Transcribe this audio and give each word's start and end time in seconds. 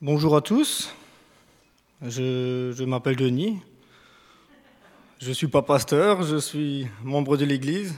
Bonjour 0.00 0.36
à 0.36 0.40
tous, 0.40 0.94
je, 2.02 2.72
je 2.72 2.84
m'appelle 2.84 3.16
Denis, 3.16 3.60
je 5.20 5.30
ne 5.30 5.34
suis 5.34 5.48
pas 5.48 5.60
pasteur, 5.60 6.22
je 6.22 6.36
suis 6.36 6.86
membre 7.02 7.36
de 7.36 7.44
l'Église. 7.44 7.96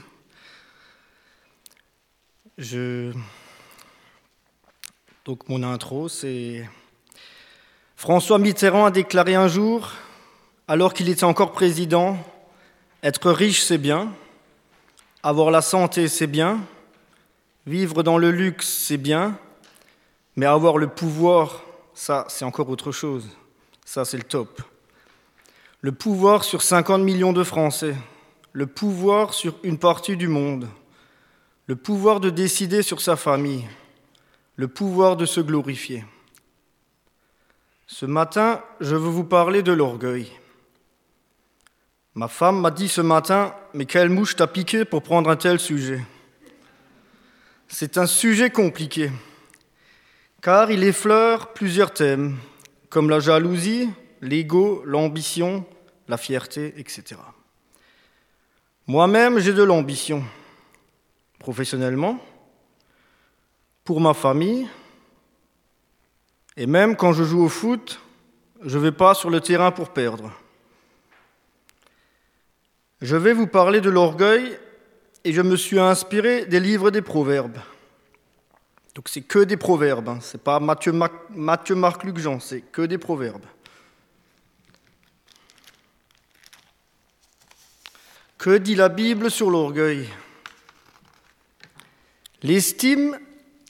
Je... 2.57 3.13
Donc 5.25 5.47
mon 5.47 5.61
intro, 5.61 6.09
c'est... 6.09 6.67
François 7.95 8.39
Mitterrand 8.39 8.85
a 8.85 8.91
déclaré 8.91 9.35
un 9.35 9.47
jour, 9.47 9.91
alors 10.67 10.95
qu'il 10.95 11.07
était 11.07 11.23
encore 11.23 11.51
président, 11.51 12.17
être 13.03 13.29
riche 13.29 13.61
c'est 13.61 13.77
bien, 13.77 14.11
avoir 15.21 15.51
la 15.51 15.61
santé 15.61 16.07
c'est 16.07 16.25
bien, 16.25 16.61
vivre 17.67 18.01
dans 18.01 18.17
le 18.17 18.31
luxe 18.31 18.67
c'est 18.67 18.97
bien, 18.97 19.37
mais 20.35 20.47
avoir 20.47 20.79
le 20.79 20.87
pouvoir 20.87 21.61
ça, 21.93 22.25
c'est 22.29 22.45
encore 22.45 22.69
autre 22.69 22.91
chose. 22.91 23.27
Ça, 23.85 24.05
c'est 24.05 24.17
le 24.17 24.23
top. 24.23 24.61
Le 25.81 25.91
pouvoir 25.91 26.43
sur 26.43 26.61
50 26.61 27.01
millions 27.01 27.33
de 27.33 27.43
Français, 27.43 27.95
le 28.53 28.67
pouvoir 28.67 29.33
sur 29.33 29.55
une 29.63 29.77
partie 29.77 30.15
du 30.15 30.27
monde, 30.27 30.67
le 31.67 31.75
pouvoir 31.75 32.19
de 32.19 32.29
décider 32.29 32.83
sur 32.83 33.01
sa 33.01 33.15
famille, 33.15 33.67
le 34.55 34.67
pouvoir 34.67 35.15
de 35.15 35.25
se 35.25 35.41
glorifier. 35.41 36.05
Ce 37.87 38.05
matin, 38.05 38.63
je 38.79 38.95
veux 38.95 39.09
vous 39.09 39.23
parler 39.23 39.63
de 39.63 39.71
l'orgueil. 39.71 40.31
Ma 42.13 42.27
femme 42.27 42.59
m'a 42.59 42.71
dit 42.71 42.89
ce 42.89 43.01
matin, 43.01 43.55
mais 43.73 43.85
quelle 43.85 44.09
mouche 44.09 44.35
t'a 44.35 44.47
piqué 44.47 44.85
pour 44.85 45.01
prendre 45.01 45.29
un 45.29 45.35
tel 45.35 45.59
sujet? 45.59 46.01
C'est 47.67 47.97
un 47.97 48.05
sujet 48.05 48.49
compliqué 48.49 49.11
car 50.41 50.71
il 50.71 50.83
effleure 50.83 51.53
plusieurs 51.53 51.93
thèmes, 51.93 52.37
comme 52.89 53.09
la 53.09 53.19
jalousie, 53.19 53.89
l'ego, 54.21 54.81
l'ambition, 54.85 55.65
la 56.07 56.17
fierté, 56.17 56.73
etc. 56.77 57.15
Moi-même, 58.87 59.39
j'ai 59.39 59.53
de 59.53 59.63
l'ambition, 59.63 60.23
professionnellement, 61.39 62.19
pour 63.83 64.01
ma 64.01 64.13
famille, 64.13 64.67
et 66.57 66.65
même 66.65 66.95
quand 66.95 67.13
je 67.13 67.23
joue 67.23 67.43
au 67.43 67.49
foot, 67.49 68.01
je 68.63 68.77
ne 68.77 68.83
vais 68.83 68.91
pas 68.91 69.13
sur 69.13 69.29
le 69.29 69.39
terrain 69.39 69.71
pour 69.71 69.89
perdre. 69.89 70.31
Je 73.01 73.15
vais 73.15 73.33
vous 73.33 73.47
parler 73.47 73.81
de 73.81 73.89
l'orgueil 73.89 74.57
et 75.23 75.33
je 75.33 75.41
me 75.41 75.55
suis 75.55 75.79
inspiré 75.79 76.45
des 76.45 76.59
livres 76.59 76.91
des 76.91 77.01
proverbes. 77.01 77.57
Donc 78.95 79.07
c'est 79.07 79.21
que 79.21 79.39
des 79.39 79.57
proverbes, 79.57 80.09
hein. 80.09 80.19
c'est 80.21 80.41
pas 80.41 80.59
Matthieu, 80.59 80.91
Matthieu, 81.29 81.75
Marc, 81.75 82.03
Luc, 82.03 82.17
Jean, 82.17 82.39
c'est 82.39 82.61
que 82.61 82.81
des 82.81 82.97
proverbes. 82.97 83.45
Que 88.37 88.57
dit 88.57 88.75
la 88.75 88.89
Bible 88.89 89.31
sur 89.31 89.49
l'orgueil? 89.49 90.09
L'estime, 92.43 93.17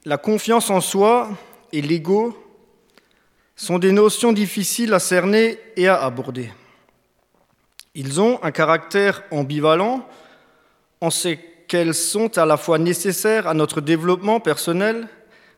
la 0.05 0.17
confiance 0.17 0.69
en 0.69 0.81
soi 0.81 1.30
et 1.72 1.81
l'ego 1.81 2.38
sont 3.55 3.77
des 3.77 3.92
notions 3.92 4.31
difficiles 4.31 4.94
à 4.94 4.99
cerner 4.99 5.59
et 5.75 5.88
à 5.88 6.02
aborder. 6.02 6.52
Ils 7.94 8.22
ont 8.22 8.42
un 8.44 8.52
caractère 8.52 9.23
ambivalent 9.30 10.08
en 11.02 11.09
ce 11.09 11.36
qu'elles 11.72 11.95
sont 11.95 12.38
à 12.38 12.45
la 12.45 12.58
fois 12.58 12.77
nécessaires 12.80 13.47
à 13.47 13.53
notre 13.53 13.80
développement 13.80 14.41
personnel, 14.41 15.08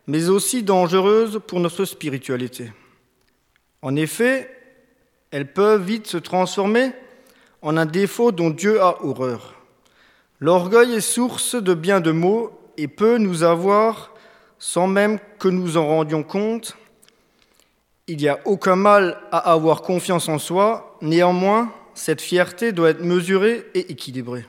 mais 0.06 0.30
aussi 0.30 0.62
dangereuses 0.62 1.42
pour 1.48 1.60
notre 1.60 1.86
spiritualité. 1.86 2.72
En 3.82 3.96
effet, 3.96 4.48
elles 5.32 5.52
peuvent 5.52 5.82
vite 5.82 6.06
se 6.06 6.18
transformer 6.18 6.92
en 7.64 7.78
un 7.78 7.88
défaut 7.88 8.32
dont 8.32 8.52
Dieu 8.52 8.80
a 8.80 9.04
horreur. 9.04 9.56
L'orgueil 10.40 10.94
est 10.94 11.02
source 11.02 11.56
de 11.56 11.74
bien 11.74 12.00
de 12.00 12.12
maux 12.12 12.52
et 12.78 12.88
peut 12.88 13.18
nous 13.18 13.42
avoir 13.42 14.14
sans 14.60 14.86
même 14.86 15.18
que 15.40 15.48
nous 15.48 15.78
en 15.78 15.88
rendions 15.88 16.22
compte. 16.22 16.78
Il 18.06 18.18
n'y 18.18 18.28
a 18.28 18.40
aucun 18.46 18.76
mal 18.76 19.18
à 19.32 19.52
avoir 19.52 19.82
confiance 19.82 20.30
en 20.30 20.38
soi, 20.38 20.96
néanmoins, 21.02 21.74
cette 21.96 22.22
fierté 22.22 22.72
doit 22.72 22.92
être 22.92 23.04
mesurée 23.04 23.66
et 23.74 23.92
équilibrée. 23.92 24.46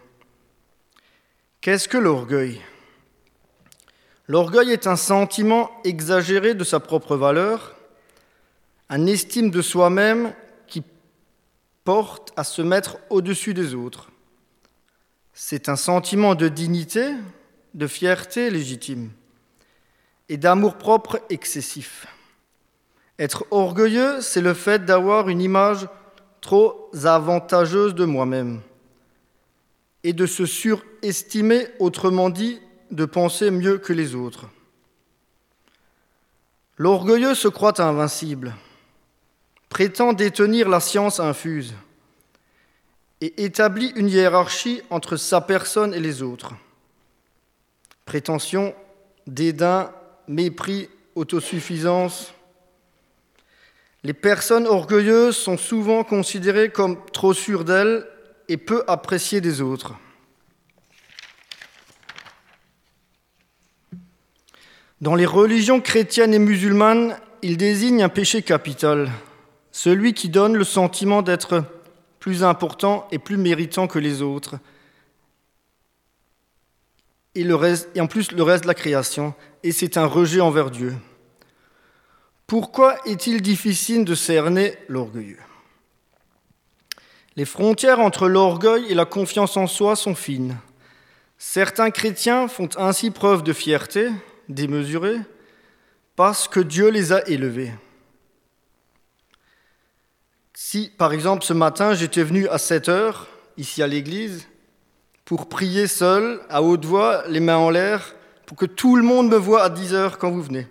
Qu'est-ce 1.65 1.89
que 1.89 1.97
l'orgueil? 1.97 2.61
L'orgueil 4.29 4.71
est 4.71 4.87
un 4.87 4.97
sentiment 4.97 5.71
exagéré 5.83 6.53
de 6.53 6.63
sa 6.63 6.79
propre 6.79 7.17
valeur, 7.17 7.75
un 8.91 9.07
estime 9.07 9.51
de 9.51 9.63
soi-même 9.63 10.35
qui 10.67 10.83
porte 11.85 12.35
à 12.37 12.45
se 12.45 12.61
mettre 12.61 12.99
au-dessus 13.09 13.55
des 13.55 13.75
autres. 13.75 14.11
C'est 15.33 15.71
un 15.71 15.77
sentiment 15.77 16.35
de 16.35 16.49
dignité, 16.49 17.15
de 17.73 17.87
fierté 17.87 18.51
légitime 18.51 19.11
et 20.29 20.37
d'amour-propre 20.37 21.23
excessif. 21.31 22.07
Être 23.19 23.47
orgueilleux, 23.51 24.21
c'est 24.21 24.43
le 24.43 24.53
fait 24.53 24.85
d'avoir 24.85 25.31
une 25.31 25.41
image 25.41 25.89
trop 26.43 26.91
avantageuse 27.05 27.95
de 27.95 28.05
moi-même 28.05 28.61
et 30.05 30.13
de 30.13 30.27
se 30.27 30.45
surestimer, 30.45 31.67
autrement 31.79 32.29
dit, 32.29 32.61
de 32.91 33.07
penser 33.07 33.51
mieux 33.51 33.79
que 33.79 33.95
les 33.95 34.15
autres. 34.15 34.47
L'orgueilleux 36.77 37.35
se 37.35 37.49
croit 37.49 37.81
invincible, 37.81 38.55
prétend 39.71 40.13
détenir 40.13 40.69
la 40.69 40.81
science 40.81 41.21
infuse 41.21 41.75
et 43.23 43.45
établit 43.45 43.93
une 43.97 44.11
hiérarchie 44.11 44.83
entre 44.91 45.17
sa 45.17 45.41
personne 45.41 45.95
et 45.95 46.01
les 46.01 46.23
autres. 46.23 46.53
Prétention, 48.05 48.75
dédain, 49.27 49.91
mépris, 50.29 50.91
autosuffisance. 51.15 52.35
Les 54.03 54.13
personnes 54.13 54.67
orgueilleuses 54.67 55.37
sont 55.37 55.57
souvent 55.57 56.05
considérées 56.05 56.71
comme 56.71 56.99
trop 57.13 57.33
sûres 57.33 57.65
d'elles 57.65 58.07
et 58.49 58.57
peu 58.57 58.85
apprécié 58.87 59.41
des 59.41 59.61
autres. 59.61 59.95
Dans 65.01 65.15
les 65.15 65.27
religions 65.27 65.81
chrétiennes 65.81 66.35
et 66.35 66.39
musulmanes, 66.39 67.19
il 67.43 67.57
désigne 67.57 68.03
un 68.03 68.09
péché 68.09 68.43
capital, 68.43 69.11
celui 69.71 70.15
qui 70.15 70.29
donne 70.29 70.57
le 70.57 70.65
sentiment 70.65 71.21
d'être 71.21 71.65
plus 72.21 72.43
important 72.43 73.07
et 73.11 73.19
plus 73.19 73.37
méritant 73.37 73.87
que 73.87 73.99
les 73.99 74.23
autres, 74.23 74.57
et, 77.35 77.47
et 77.95 78.01
en 78.01 78.07
plus 78.07 78.33
le 78.33 78.43
reste 78.43 78.63
de 78.63 78.69
la 78.69 78.75
création, 78.75 79.35
et 79.63 79.73
c'est 79.73 79.99
un 79.99 80.07
rejet 80.07 80.41
envers 80.41 80.71
Dieu. 80.71 80.95
Pourquoi 82.47 82.97
est-il 83.07 83.43
difficile 83.43 84.05
de 84.05 84.15
cerner 84.15 84.77
l'orgueilleux? 84.89 85.41
Les 87.37 87.45
frontières 87.45 88.01
entre 88.01 88.29
l'orgueil 88.29 88.87
et 88.89 88.95
la 88.95 89.05
confiance 89.05 89.57
en 89.57 89.67
soi 89.67 89.97
sont 89.97 90.15
fines. 90.15 90.57
Certains 91.39 91.91
chrétiens 91.91 92.49
font 92.49 92.69
ainsi 92.77 93.11
preuve 93.11 93.43
de 93.43 93.53
fierté 93.53 94.11
démesurée 94.49 95.19
parce 96.17 96.47
que 96.47 96.61
Dieu 96.61 96.91
les 96.91 97.13
a 97.13 97.27
élevés. 97.29 97.73
Si, 100.55 100.93
par 100.97 101.13
exemple, 101.13 101.45
ce 101.45 101.53
matin, 101.53 101.95
j'étais 101.95 102.23
venu 102.23 102.49
à 102.49 102.59
7 102.59 102.89
heures, 102.89 103.27
ici 103.57 103.83
à 103.83 103.89
l'église, 103.89 104.47
pour 105.25 105.49
prier 105.49 105.89
seul, 105.89 106.41
à 106.49 106.63
haute 106.63 106.85
voix, 106.85 107.25
les 107.29 107.41
mains 107.41 107.57
en 107.57 107.71
l'air, 107.71 108.15
pour 108.47 108.57
que 108.57 108.67
tout 108.67 108.95
le 108.95 109.03
monde 109.03 109.29
me 109.29 109.37
voie 109.37 109.63
à 109.63 109.71
10 109.71 109.95
heures 109.95 110.19
quand 110.19 110.31
vous 110.31 110.43
venez. 110.43 110.69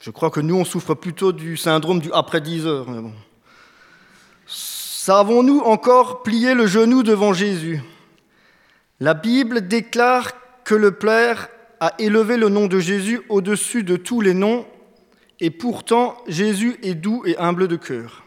Je 0.00 0.10
crois 0.10 0.30
que 0.30 0.40
nous, 0.40 0.56
on 0.56 0.64
souffre 0.64 0.94
plutôt 0.94 1.32
du 1.32 1.56
syndrome 1.56 2.00
du 2.00 2.10
après 2.12 2.40
10 2.40 2.66
heures. 2.66 2.90
Mais 2.90 3.00
bon. 3.00 3.12
Savons-nous 5.04 5.58
encore 5.58 6.22
plier 6.22 6.54
le 6.54 6.68
genou 6.68 7.02
devant 7.02 7.32
Jésus? 7.32 7.82
La 9.00 9.14
Bible 9.14 9.66
déclare 9.66 10.30
que 10.62 10.76
le 10.76 10.92
Père 10.92 11.48
a 11.80 11.92
élevé 11.98 12.36
le 12.36 12.48
nom 12.48 12.68
de 12.68 12.78
Jésus 12.78 13.20
au-dessus 13.28 13.82
de 13.82 13.96
tous 13.96 14.20
les 14.20 14.32
noms, 14.32 14.64
et 15.40 15.50
pourtant 15.50 16.16
Jésus 16.28 16.78
est 16.84 16.94
doux 16.94 17.24
et 17.26 17.36
humble 17.36 17.66
de 17.66 17.74
cœur. 17.74 18.22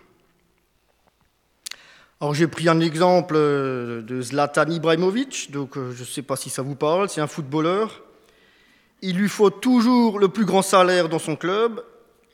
Alors 2.20 2.34
j'ai 2.34 2.48
pris 2.48 2.68
un 2.68 2.82
exemple 2.82 3.36
de 3.36 4.20
Zlatan 4.22 4.70
Ibrahimovic, 4.70 5.52
donc 5.52 5.78
euh, 5.78 5.94
je 5.96 6.02
ne 6.02 6.06
sais 6.06 6.24
pas 6.24 6.36
si 6.36 6.50
ça 6.50 6.62
vous 6.62 6.76
parle, 6.76 7.08
c'est 7.08 7.22
un 7.22 7.28
footballeur. 7.28 8.04
Il 9.02 9.16
lui 9.16 9.30
faut 9.30 9.50
toujours 9.50 10.20
le 10.20 10.28
plus 10.28 10.44
grand 10.44 10.62
salaire 10.62 11.08
dans 11.08 11.20
son 11.20 11.38
club. 11.38 11.82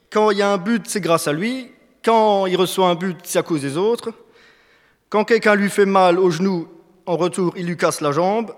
Quand 0.10 0.32
il 0.32 0.40
y 0.40 0.42
a 0.42 0.52
un 0.52 0.58
but, 0.58 0.88
c'est 0.88 1.00
grâce 1.00 1.28
à 1.28 1.32
lui. 1.32 1.70
Quand 2.04 2.48
il 2.48 2.56
reçoit 2.56 2.90
un 2.90 2.96
but, 2.96 3.20
c'est 3.24 3.38
à 3.38 3.44
cause 3.44 3.62
des 3.62 3.78
autres. 3.78 4.12
Quand 5.12 5.26
quelqu'un 5.26 5.56
lui 5.56 5.70
fait 5.70 5.86
mal 5.86 6.18
au 6.18 6.32
genou, 6.32 6.70
en 7.06 7.18
retour, 7.18 7.54
il 7.58 7.68
lui 7.68 7.76
casse 7.76 8.00
la 8.00 8.14
jambe. 8.14 8.56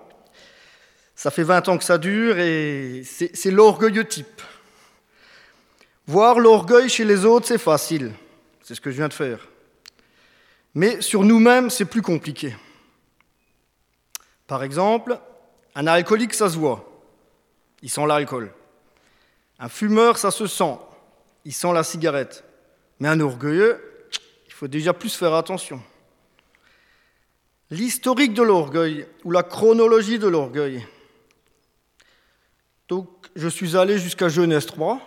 Ça 1.16 1.32
fait 1.32 1.42
20 1.42 1.68
ans 1.68 1.78
que 1.78 1.82
ça 1.82 1.98
dure 1.98 2.38
et 2.38 3.02
c'est 3.04 3.50
l'orgueilleux 3.50 4.06
type. 4.06 4.40
Voir 6.06 6.38
l'orgueil 6.38 6.88
chez 6.88 7.04
les 7.04 7.24
autres, 7.24 7.48
c'est 7.48 7.58
facile. 7.58 8.12
C'est 8.62 8.76
ce 8.76 8.80
que 8.80 8.92
je 8.92 8.96
viens 8.96 9.08
de 9.08 9.14
faire. 9.14 9.48
Mais 10.74 11.00
sur 11.00 11.24
nous-mêmes, 11.24 11.70
c'est 11.70 11.86
plus 11.86 12.02
compliqué. 12.02 12.54
Par 14.46 14.62
exemple, 14.62 15.18
un 15.74 15.88
alcoolique, 15.88 16.34
ça 16.34 16.48
se 16.48 16.56
voit. 16.56 16.88
Il 17.82 17.90
sent 17.90 18.06
l'alcool. 18.06 18.52
Un 19.58 19.68
fumeur, 19.68 20.18
ça 20.18 20.30
se 20.30 20.46
sent. 20.46 20.78
Il 21.44 21.52
sent 21.52 21.72
la 21.72 21.82
cigarette. 21.82 22.44
Mais 23.00 23.08
un 23.08 23.18
orgueilleux, 23.18 24.08
il 24.46 24.52
faut 24.52 24.68
déjà 24.68 24.92
plus 24.92 25.16
faire 25.16 25.34
attention. 25.34 25.82
L'historique 27.70 28.34
de 28.34 28.42
l'orgueil 28.42 29.06
ou 29.24 29.30
la 29.30 29.42
chronologie 29.42 30.18
de 30.18 30.28
l'orgueil. 30.28 30.86
Donc, 32.88 33.08
je 33.34 33.48
suis 33.48 33.76
allé 33.76 33.98
jusqu'à 33.98 34.28
Genèse 34.28 34.66
3. 34.66 35.00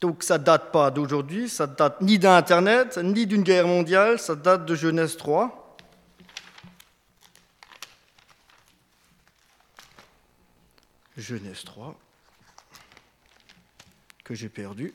Donc, 0.00 0.22
ça 0.22 0.38
ne 0.38 0.44
date 0.44 0.72
pas 0.72 0.90
d'aujourd'hui, 0.90 1.48
ça 1.48 1.66
ne 1.66 1.74
date 1.74 2.00
ni 2.00 2.18
d'Internet, 2.18 2.98
ni 2.98 3.26
d'une 3.26 3.42
guerre 3.42 3.66
mondiale, 3.66 4.18
ça 4.18 4.34
date 4.34 4.66
de 4.66 4.74
Genèse 4.74 5.16
3. 5.16 5.76
Genèse 11.16 11.62
3, 11.64 11.98
que 14.24 14.34
j'ai 14.34 14.48
perdu. 14.48 14.92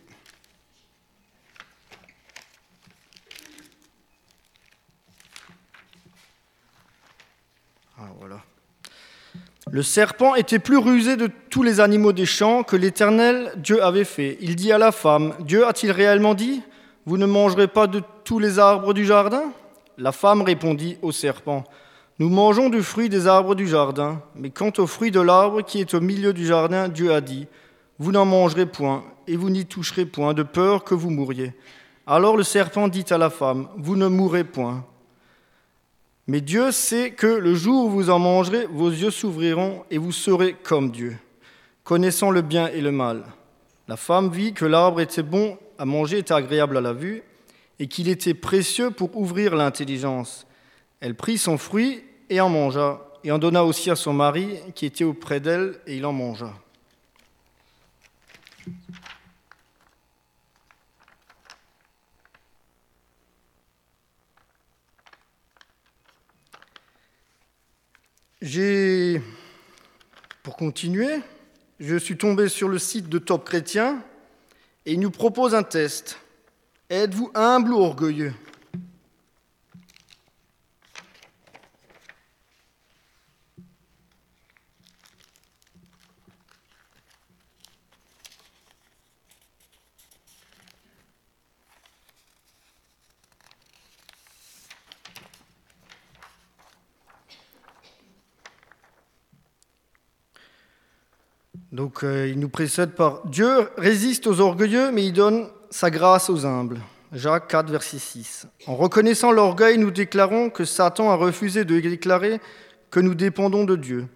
Le 9.72 9.84
serpent 9.84 10.34
était 10.36 10.58
plus 10.58 10.78
rusé 10.78 11.16
de 11.16 11.30
tous 11.50 11.62
les 11.62 11.80
animaux 11.80 12.12
des 12.12 12.26
champs 12.26 12.64
que 12.64 12.76
l'Éternel 12.76 13.52
Dieu 13.58 13.84
avait 13.84 14.04
fait. 14.04 14.38
Il 14.42 14.56
dit 14.56 14.72
à 14.72 14.80
la 14.80 14.92
femme, 14.92 15.34
Dieu 15.42 15.68
a-t-il 15.68 15.92
réellement 15.92 16.34
dit, 16.34 16.64
Vous 17.06 17.18
ne 17.18 17.28
mangerez 17.28 17.68
pas 17.68 17.86
de 17.86 18.02
tous 18.24 18.40
les 18.40 18.58
arbres 18.58 18.94
du 18.94 19.06
jardin? 19.06 19.52
La 19.98 20.12
femme 20.12 20.42
répondit 20.42 20.98
au 21.04 21.12
serpent, 21.12 21.64
Nous 22.18 22.30
mangeons 22.30 22.70
du 22.70 22.82
fruit 22.82 23.10
des 23.10 23.28
arbres 23.28 23.54
du 23.54 23.68
jardin, 23.68 24.24
mais 24.34 24.50
quant 24.50 24.72
au 24.78 24.88
fruit 24.88 25.12
de 25.12 25.22
l'arbre 25.22 25.62
qui 25.62 25.80
est 25.80 25.94
au 25.94 26.02
milieu 26.02 26.34
du 26.34 26.48
jardin, 26.48 26.88
Dieu 26.88 27.14
a 27.14 27.22
dit, 27.22 27.48
Vous 28.00 28.12
n'en 28.12 28.26
mangerez 28.26 28.66
point, 28.66 29.04
et 29.28 29.36
vous 29.36 29.52
n'y 29.52 29.66
toucherez 29.68 30.06
point, 30.06 30.34
de 30.34 30.44
peur 30.44 30.84
que 30.84 30.96
vous 30.96 31.12
mouriez. 31.12 31.54
Alors 32.08 32.38
le 32.38 32.44
serpent 32.44 32.88
dit 32.88 33.06
à 33.12 33.20
la 33.20 33.30
femme, 33.30 33.68
Vous 33.78 33.96
ne 33.96 34.08
mourrez 34.08 34.46
point. 34.46 34.84
Mais 36.30 36.42
Dieu 36.42 36.72
sait 36.72 37.10
que 37.10 37.26
le 37.26 37.56
jour 37.56 37.86
où 37.86 37.90
vous 37.90 38.12
en 38.12 38.20
mangerez, 38.20 38.68
vos 38.68 38.92
yeux 38.92 39.10
s'ouvriront 39.10 39.84
et 39.90 39.98
vous 39.98 40.12
serez 40.12 40.54
comme 40.54 40.92
Dieu, 40.92 41.18
connaissant 41.84 42.30
le 42.30 42.44
bien 42.44 42.68
et 42.68 42.82
le 42.82 42.92
mal. 42.92 43.24
La 43.88 43.98
femme 43.98 44.30
vit 44.30 44.54
que 44.54 44.66
l'arbre 44.66 45.02
était 45.02 45.24
bon 45.24 45.58
à 45.80 45.86
manger, 45.86 46.20
était 46.20 46.36
agréable 46.36 46.78
à 46.78 46.82
la 46.82 46.94
vue, 46.94 47.24
et 47.80 47.88
qu'il 47.88 48.08
était 48.08 48.36
précieux 48.36 48.92
pour 48.92 49.18
ouvrir 49.18 49.56
l'intelligence. 49.56 50.46
Elle 51.00 51.16
prit 51.16 51.40
son 51.40 51.58
fruit 51.58 52.04
et 52.30 52.40
en 52.40 52.50
mangea, 52.50 53.02
et 53.24 53.32
en 53.32 53.40
donna 53.40 53.66
aussi 53.66 53.90
à 53.90 53.96
son 53.96 54.14
mari 54.14 54.50
qui 54.76 54.86
était 54.86 55.06
auprès 55.06 55.40
d'elle, 55.40 55.80
et 55.88 55.98
il 55.98 56.06
en 56.06 56.14
mangea. 56.14 56.54
Pour 70.44 70.56
continuer, 70.56 71.20
je 71.82 71.98
suis 71.98 72.18
tombé 72.18 72.48
sur 72.48 72.70
le 72.70 72.80
site 72.80 73.10
de 73.10 73.20
Top 73.20 73.44
Chrétien 73.44 74.02
et 74.86 74.94
il 74.94 75.02
nous 75.02 75.12
propose 75.12 75.54
un 75.54 75.64
test. 75.64 76.18
Êtes-vous 76.90 77.32
humble 77.36 77.74
ou 77.74 77.80
orgueilleux? 77.80 78.34
Donc 101.72 102.04
euh, 102.04 102.28
il 102.28 102.40
nous 102.40 102.50
précède 102.50 102.92
par 102.92 103.28
Dieu 103.28 103.70
résiste 103.78 104.26
aux 104.28 104.40
orgueilleux, 104.40 104.92
mais 104.92 105.06
il 105.06 105.14
donne 105.14 105.48
sa 105.70 105.92
grâce 105.92 106.30
aux 106.30 106.46
humbles. 106.46 106.80
Jacques 107.12 107.48
4, 107.48 107.70
verset 107.70 108.00
6. 108.00 108.48
En 108.68 108.76
reconnaissant 108.76 109.32
l'orgueil, 109.32 109.78
nous 109.78 109.92
déclarons 109.92 110.50
que 110.50 110.66
Satan 110.66 111.10
a 111.12 111.16
refusé 111.16 111.66
de 111.66 111.80
déclarer 111.80 112.40
que 112.92 113.00
nous 113.00 113.16
dépendons 113.16 113.66
de 113.66 113.76
Dieu. 113.76 114.08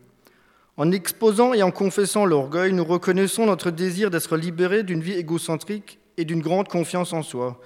En 0.78 0.92
exposant 0.92 1.54
et 1.54 1.62
en 1.62 1.72
confessant 1.72 2.26
l'orgueil, 2.26 2.74
nous 2.74 2.84
reconnaissons 2.84 3.46
notre 3.46 3.70
désir 3.70 4.10
d'être 4.10 4.36
libérés 4.38 4.84
d'une 4.84 5.02
vie 5.02 5.14
égocentrique 5.14 6.00
et 6.18 6.26
d'une 6.26 6.42
grande 6.42 6.68
confiance 6.68 7.14
en 7.14 7.22
soi. 7.22 7.60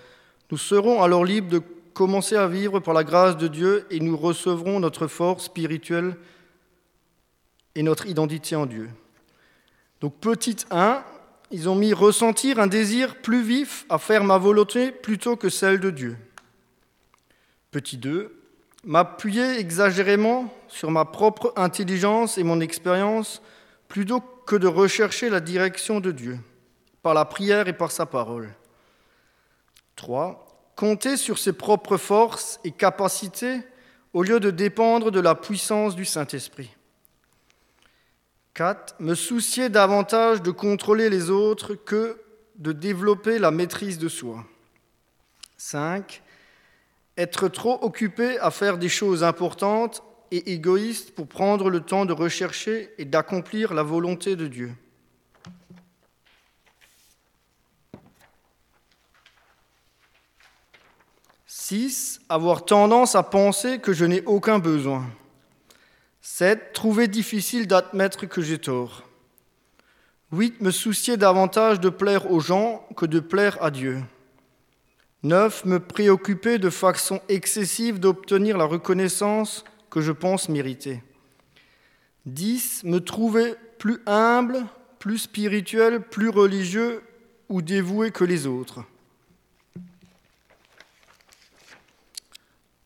Nous 0.51 0.57
serons 0.57 1.01
alors 1.01 1.23
libres 1.23 1.49
de 1.49 1.61
commencer 1.93 2.35
à 2.35 2.47
vivre 2.47 2.79
par 2.79 2.93
la 2.93 3.03
grâce 3.03 3.37
de 3.37 3.47
Dieu 3.47 3.85
et 3.89 3.99
nous 3.99 4.17
recevrons 4.17 4.79
notre 4.79 5.07
force 5.07 5.45
spirituelle 5.45 6.15
et 7.75 7.83
notre 7.83 8.07
identité 8.07 8.55
en 8.55 8.65
Dieu. 8.65 8.89
Donc 10.01 10.15
petit 10.19 10.57
1, 10.69 11.03
ils 11.51 11.69
ont 11.69 11.75
mis 11.75 11.93
ressentir 11.93 12.59
un 12.59 12.67
désir 12.67 13.21
plus 13.21 13.41
vif 13.41 13.85
à 13.89 13.97
faire 13.97 14.23
ma 14.23 14.37
volonté 14.37 14.91
plutôt 14.91 15.35
que 15.35 15.49
celle 15.49 15.79
de 15.79 15.89
Dieu. 15.89 16.17
Petit 17.71 17.97
2, 17.97 18.33
m'appuyer 18.83 19.57
exagérément 19.59 20.53
sur 20.67 20.91
ma 20.91 21.05
propre 21.05 21.53
intelligence 21.55 22.37
et 22.37 22.43
mon 22.43 22.59
expérience 22.59 23.41
plutôt 23.87 24.21
que 24.45 24.55
de 24.55 24.67
rechercher 24.67 25.29
la 25.29 25.39
direction 25.39 25.99
de 25.99 26.11
Dieu, 26.11 26.39
par 27.01 27.13
la 27.13 27.25
prière 27.25 27.67
et 27.67 27.73
par 27.73 27.91
sa 27.91 28.05
parole. 28.05 28.53
3. 29.95 30.73
Compter 30.75 31.17
sur 31.17 31.39
ses 31.39 31.53
propres 31.53 31.97
forces 31.97 32.59
et 32.63 32.71
capacités 32.71 33.61
au 34.13 34.23
lieu 34.23 34.39
de 34.39 34.51
dépendre 34.51 35.11
de 35.11 35.19
la 35.19 35.35
puissance 35.35 35.95
du 35.95 36.05
Saint-Esprit. 36.05 36.76
4. 38.57 38.95
Me 38.99 39.13
soucier 39.13 39.69
davantage 39.69 40.41
de 40.41 40.49
contrôler 40.49 41.11
les 41.11 41.29
autres 41.29 41.75
que 41.75 42.19
de 42.55 42.71
développer 42.71 43.37
la 43.37 43.51
maîtrise 43.51 43.99
de 43.99 44.07
soi. 44.07 44.43
5. 45.57 46.23
Être 47.19 47.49
trop 47.49 47.77
occupé 47.83 48.39
à 48.39 48.49
faire 48.49 48.79
des 48.79 48.89
choses 48.89 49.23
importantes 49.23 50.01
et 50.31 50.53
égoïstes 50.53 51.13
pour 51.13 51.27
prendre 51.27 51.69
le 51.69 51.81
temps 51.81 52.05
de 52.05 52.13
rechercher 52.13 52.89
et 52.97 53.05
d'accomplir 53.05 53.75
la 53.75 53.83
volonté 53.83 54.35
de 54.35 54.47
Dieu. 54.47 54.73
Six, 61.45 62.21
avoir 62.27 62.65
tendance 62.65 63.13
à 63.13 63.21
penser 63.21 63.77
que 63.77 63.93
je 63.93 64.05
n'ai 64.05 64.23
aucun 64.25 64.57
besoin. 64.57 65.05
7. 66.37 66.71
Trouver 66.71 67.07
difficile 67.07 67.65
d'admettre 67.65 68.27
que 68.27 68.43
j'ai 68.43 68.59
tort. 68.59 69.09
8. 70.33 70.61
Me 70.61 70.69
soucier 70.69 71.17
davantage 71.17 71.79
de 71.79 71.89
plaire 71.89 72.31
aux 72.31 72.39
gens 72.39 72.87
que 72.95 73.07
de 73.07 73.19
plaire 73.19 73.57
à 73.59 73.71
Dieu. 73.71 74.03
9. 75.23 75.65
Me 75.65 75.79
préoccuper 75.79 76.59
de 76.59 76.69
façon 76.69 77.21
excessive 77.27 77.99
d'obtenir 77.99 78.55
la 78.55 78.65
reconnaissance 78.65 79.63
que 79.89 79.99
je 79.99 80.11
pense 80.11 80.47
mériter. 80.47 81.01
10. 82.27 82.83
Me 82.83 82.99
trouver 82.99 83.55
plus 83.79 84.03
humble, 84.05 84.63
plus 84.99 85.17
spirituel, 85.17 86.01
plus 86.01 86.29
religieux 86.29 87.01
ou 87.49 87.63
dévoué 87.63 88.11
que 88.11 88.23
les 88.23 88.45
autres. 88.45 88.83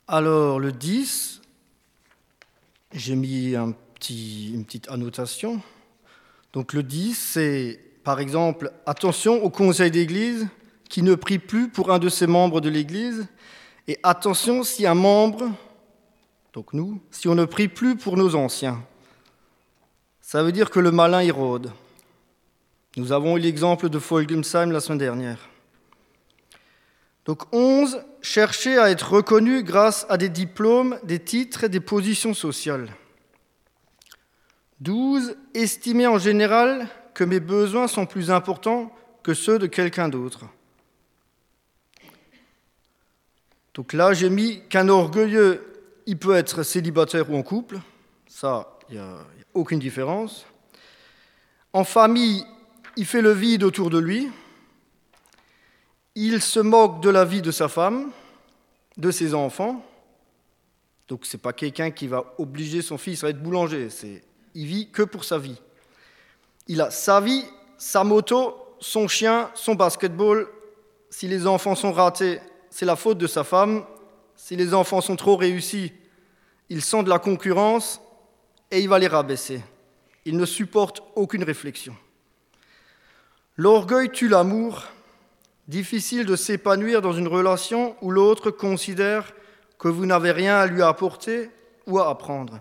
Alors 0.07 0.57
le 0.57 0.71
10, 0.71 1.40
j'ai 2.93 3.15
mis 3.15 3.53
une 3.53 3.73
petite 4.65 4.89
annotation. 4.89 5.61
Donc 6.53 6.73
le 6.73 6.83
10, 6.83 7.15
c'est 7.15 7.79
par 8.03 8.19
exemple 8.19 8.71
attention 8.85 9.43
au 9.43 9.49
conseil 9.49 9.91
d'église 9.91 10.47
qui 10.89 11.03
ne 11.03 11.15
prie 11.15 11.39
plus 11.39 11.69
pour 11.69 11.91
un 11.91 11.99
de 11.99 12.09
ses 12.09 12.27
membres 12.27 12.59
de 12.59 12.69
l'église. 12.69 13.27
Et 13.87 13.97
attention 14.03 14.63
si 14.63 14.85
un 14.85 14.93
membre, 14.93 15.49
donc 16.53 16.73
nous, 16.73 17.01
si 17.11 17.27
on 17.27 17.35
ne 17.35 17.45
prie 17.45 17.67
plus 17.67 17.95
pour 17.95 18.17
nos 18.17 18.35
anciens. 18.35 18.83
Ça 20.21 20.43
veut 20.43 20.51
dire 20.51 20.69
que 20.69 20.79
le 20.79 20.91
malin 20.91 21.23
y. 21.23 21.31
Nous 22.97 23.11
avons 23.11 23.37
eu 23.37 23.39
l'exemple 23.39 23.89
de 23.89 23.99
Folgensheim 23.99 24.71
la 24.71 24.81
semaine 24.81 24.97
dernière. 24.97 25.50
Donc 27.31 27.43
11, 27.53 28.03
chercher 28.21 28.77
à 28.77 28.91
être 28.91 29.13
reconnu 29.13 29.63
grâce 29.63 30.05
à 30.09 30.17
des 30.17 30.27
diplômes, 30.27 30.99
des 31.03 31.19
titres 31.19 31.63
et 31.63 31.69
des 31.69 31.79
positions 31.79 32.33
sociales. 32.33 32.93
12, 34.81 35.37
estimer 35.53 36.07
en 36.07 36.17
général 36.17 36.89
que 37.13 37.23
mes 37.23 37.39
besoins 37.39 37.87
sont 37.87 38.05
plus 38.05 38.31
importants 38.31 38.93
que 39.23 39.33
ceux 39.33 39.59
de 39.59 39.67
quelqu'un 39.67 40.09
d'autre. 40.09 40.43
Donc 43.75 43.93
là, 43.93 44.11
j'ai 44.11 44.29
mis 44.29 44.67
qu'un 44.67 44.89
orgueilleux, 44.89 45.63
il 46.07 46.17
peut 46.17 46.35
être 46.35 46.63
célibataire 46.63 47.31
ou 47.31 47.37
en 47.37 47.43
couple. 47.43 47.79
Ça, 48.27 48.77
il 48.89 48.95
n'y 48.95 49.01
a, 49.01 49.19
aucune 49.53 49.79
différence. 49.79 50.45
En 51.71 51.85
famille, 51.85 52.43
il 52.97 53.05
fait 53.05 53.21
le 53.21 53.31
vide 53.31 53.63
autour 53.63 53.89
de 53.89 53.99
lui. 53.99 54.29
Il 56.15 56.41
se 56.41 56.59
moque 56.59 57.01
de 57.01 57.09
la 57.09 57.23
vie 57.23 57.41
de 57.41 57.51
sa 57.51 57.67
femme, 57.67 58.11
de 58.97 59.11
ses 59.11 59.33
enfants. 59.33 59.85
Donc 61.07 61.25
ce 61.25 61.35
n'est 61.35 61.41
pas 61.41 61.53
quelqu'un 61.53 61.91
qui 61.91 62.07
va 62.07 62.33
obliger 62.37 62.81
son 62.81 62.97
fils 62.97 63.23
à 63.23 63.29
être 63.29 63.41
boulanger. 63.41 63.87
Il 64.53 64.65
vit 64.65 64.89
que 64.89 65.03
pour 65.03 65.23
sa 65.23 65.37
vie. 65.37 65.59
Il 66.67 66.81
a 66.81 66.91
sa 66.91 67.21
vie, 67.21 67.45
sa 67.77 68.03
moto, 68.03 68.55
son 68.79 69.07
chien, 69.07 69.49
son 69.53 69.75
basketball. 69.75 70.47
Si 71.09 71.27
les 71.27 71.47
enfants 71.47 71.75
sont 71.75 71.91
ratés, 71.91 72.39
c'est 72.69 72.85
la 72.85 72.95
faute 72.95 73.17
de 73.17 73.27
sa 73.27 73.43
femme. 73.43 73.85
Si 74.35 74.55
les 74.55 74.73
enfants 74.73 75.01
sont 75.01 75.15
trop 75.15 75.35
réussis, 75.35 75.93
ils 76.69 76.81
sent 76.81 77.03
de 77.03 77.09
la 77.09 77.19
concurrence 77.19 78.01
et 78.71 78.79
il 78.79 78.89
va 78.89 78.99
les 78.99 79.07
rabaisser. 79.07 79.61
Il 80.25 80.37
ne 80.37 80.45
supporte 80.45 81.03
aucune 81.15 81.43
réflexion. 81.43 81.95
L'orgueil 83.57 84.09
tue 84.09 84.29
l'amour. 84.29 84.85
Difficile 85.71 86.25
de 86.25 86.35
s'épanouir 86.35 87.01
dans 87.01 87.13
une 87.13 87.29
relation 87.29 87.95
où 88.01 88.11
l'autre 88.11 88.51
considère 88.51 89.31
que 89.79 89.87
vous 89.87 90.05
n'avez 90.05 90.31
rien 90.31 90.57
à 90.57 90.65
lui 90.65 90.81
apporter 90.81 91.49
ou 91.87 91.97
à 91.97 92.09
apprendre. 92.09 92.59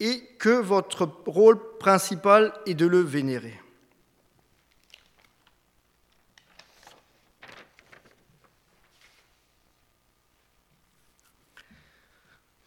Et 0.00 0.20
que 0.40 0.48
votre 0.48 1.08
rôle 1.26 1.78
principal 1.78 2.52
est 2.66 2.74
de 2.74 2.86
le 2.86 2.98
vénérer. 2.98 3.54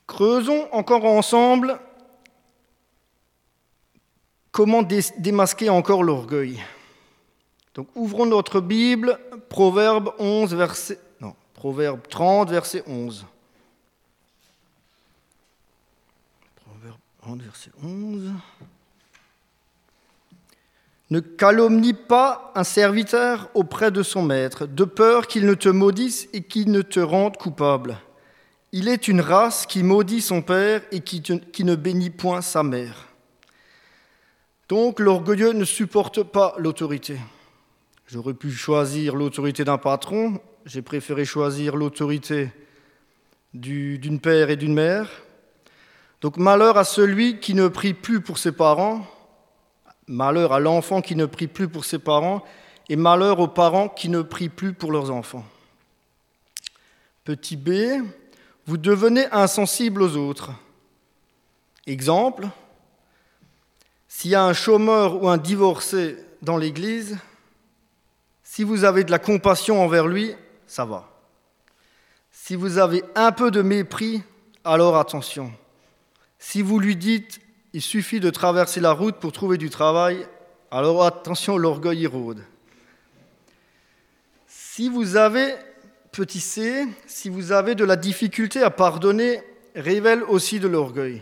Creusons 0.07 0.69
encore 0.71 1.03
ensemble 1.03 1.77
comment 4.53 4.81
démasquer 4.81 5.67
encore 5.67 6.03
l'orgueil. 6.03 6.63
Donc 7.75 7.89
ouvrons 7.94 8.25
notre 8.25 8.62
Bible, 8.62 9.20
Proverbe 9.50 10.13
11, 10.17 10.55
verset, 10.55 10.98
Proverbe 11.53 12.08
30, 12.08 12.50
verset 12.50 12.84
11. 12.88 13.25
Proverbe 16.63 17.00
30, 17.22 17.41
verset 17.41 17.72
11. 17.84 18.32
Ne 21.10 21.20
calomnie 21.20 21.94
pas 21.94 22.51
un 22.55 22.63
serviteur 22.63 23.50
auprès 23.53 23.91
de 23.91 24.03
son 24.03 24.24
maître, 24.24 24.65
de 24.65 24.86
peur 24.86 25.27
qu'il 25.27 25.46
ne 25.46 25.53
te 25.53 25.70
maudisse 25.70 26.29
et 26.34 26.44
qu'il 26.44 26.72
ne 26.72 26.82
te 26.82 27.00
rende 27.00 27.36
coupable. 27.36 27.98
Il 28.72 28.88
est 28.88 29.08
une 29.08 29.22
race 29.22 29.65
qui 29.65 29.84
maudit 29.84 30.22
son 30.22 30.41
père 30.41 30.82
et 30.91 31.01
qui, 31.01 31.22
ne 31.63 31.75
bénit 31.75 32.10
point 32.10 32.41
sa 32.41 32.63
mère. 32.63 33.08
Donc 34.70 35.00
l'orgueilleux 35.00 35.53
ne 35.53 35.65
supporte 35.65 36.24
pas 36.24 36.55
l'autorité. 36.58 37.20
J'aurais 38.07 38.35
pu 38.35 38.51
choisir 38.51 39.15
l'autorité 39.15 39.63
d'un 39.63 39.79
patron, 39.79 40.39
j'ai 40.65 40.83
préféré 40.83 41.25
choisir 41.25 41.75
l'autorité 41.75 42.51
d'une 43.53 44.19
père 44.19 44.51
et 44.51 44.57
d'une 44.57 44.75
mère. 44.75 45.09
Donc 46.21 46.38
malheur 46.38 46.77
à 46.77 46.83
celui 46.83 47.39
qui 47.39 47.55
ne 47.55 47.67
prie 47.67 47.95
plus 47.95 48.21
pour 48.21 48.38
ses 48.38 48.51
parents, 48.51 49.07
malheur 50.07 50.53
à 50.53 50.59
l'enfant 50.59 51.01
qui 51.01 51.15
ne 51.15 51.25
prie 51.25 51.47
plus 51.47 51.67
pour 51.67 51.83
ses 51.83 51.97
parents, 51.97 52.43
et 52.89 52.95
malheur 52.95 53.39
aux 53.39 53.47
parents 53.47 53.89
qui 53.89 54.09
ne 54.09 54.21
prient 54.21 54.50
plus 54.50 54.74
pour 54.74 54.91
leurs 54.91 55.09
enfants. 55.09 55.45
Petit 57.24 57.57
b, 57.57 58.03
vous 58.67 58.77
devenez 58.77 59.25
insensible 59.31 60.03
aux 60.03 60.15
autres. 60.15 60.51
Exemple, 61.88 62.47
s'il 64.07 64.31
y 64.31 64.35
a 64.35 64.43
un 64.43 64.53
chômeur 64.53 65.24
ou 65.24 65.27
un 65.27 65.38
divorcé 65.38 66.17
dans 66.43 66.57
l'Église, 66.57 67.17
si 68.45 68.63
vous 68.63 68.85
avez 68.85 69.03
de 69.03 69.11
la 69.11 69.19
compassion 69.19 69.83
envers 69.83 70.07
lui, 70.07 70.33
ça 70.67 70.85
va. 70.85 71.09
Si 72.31 72.55
vous 72.55 72.77
avez 72.77 73.03
un 73.15 73.33
peu 73.33 73.51
de 73.51 73.61
mépris, 73.61 74.23
alors 74.63 74.95
attention. 74.95 75.51
Si 76.39 76.61
vous 76.61 76.79
lui 76.79 76.95
dites 76.95 77.41
il 77.73 77.81
suffit 77.81 78.21
de 78.21 78.29
traverser 78.29 78.79
la 78.79 78.93
route 78.93 79.17
pour 79.17 79.33
trouver 79.33 79.57
du 79.57 79.69
travail, 79.69 80.25
alors 80.71 81.03
attention, 81.03 81.57
l'orgueil 81.57 82.07
rôde. 82.07 82.41
Si 84.47 84.87
vous 84.87 85.17
avez 85.17 85.53
Petit 86.13 86.39
c, 86.39 86.87
si 87.07 87.27
vous 87.27 87.51
avez 87.51 87.75
de 87.75 87.83
la 87.83 87.97
difficulté 87.97 88.63
à 88.63 88.69
pardonner, 88.69 89.41
révèle 89.75 90.23
aussi 90.23 90.61
de 90.61 90.69
l'orgueil. 90.69 91.21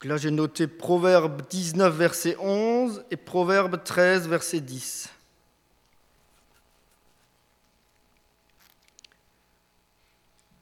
Donc 0.00 0.08
là, 0.08 0.16
j'ai 0.16 0.30
noté 0.30 0.66
Proverbe 0.66 1.42
19, 1.50 1.94
verset 1.94 2.34
11 2.38 3.04
et 3.10 3.18
Proverbe 3.18 3.84
13, 3.84 4.28
verset 4.28 4.60
10. 4.60 5.10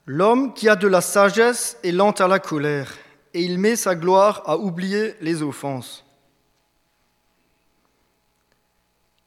L'homme 0.07 0.53
qui 0.53 0.67
a 0.67 0.75
de 0.75 0.89
la 0.89 0.99
sagesse 0.99 1.77
est 1.83 1.93
lent 1.93 2.11
à 2.11 2.27
la 2.27 2.39
colère, 2.39 2.91
et 3.33 3.41
il 3.41 3.59
met 3.59 3.77
sa 3.77 3.95
gloire 3.95 4.43
à 4.45 4.57
oublier 4.57 5.15
les 5.21 5.41
offenses. 5.41 6.03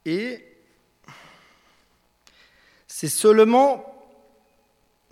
Et 0.04 0.44
c'est 2.86 3.08
seulement 3.08 3.86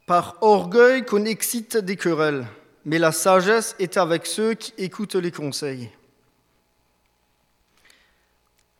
par 0.05 0.37
orgueil 0.43 1.07
qu'on 1.07 1.25
excite 1.25 1.79
des 1.79 1.97
querelles, 1.97 2.47
mais 2.85 2.99
la 2.99 3.13
sagesse 3.13 3.77
est 3.79 3.97
avec 3.97 4.27
ceux 4.27 4.55
qui 4.55 4.73
écoutent 4.79 5.15
les 5.15 5.31
conseils. 5.31 5.91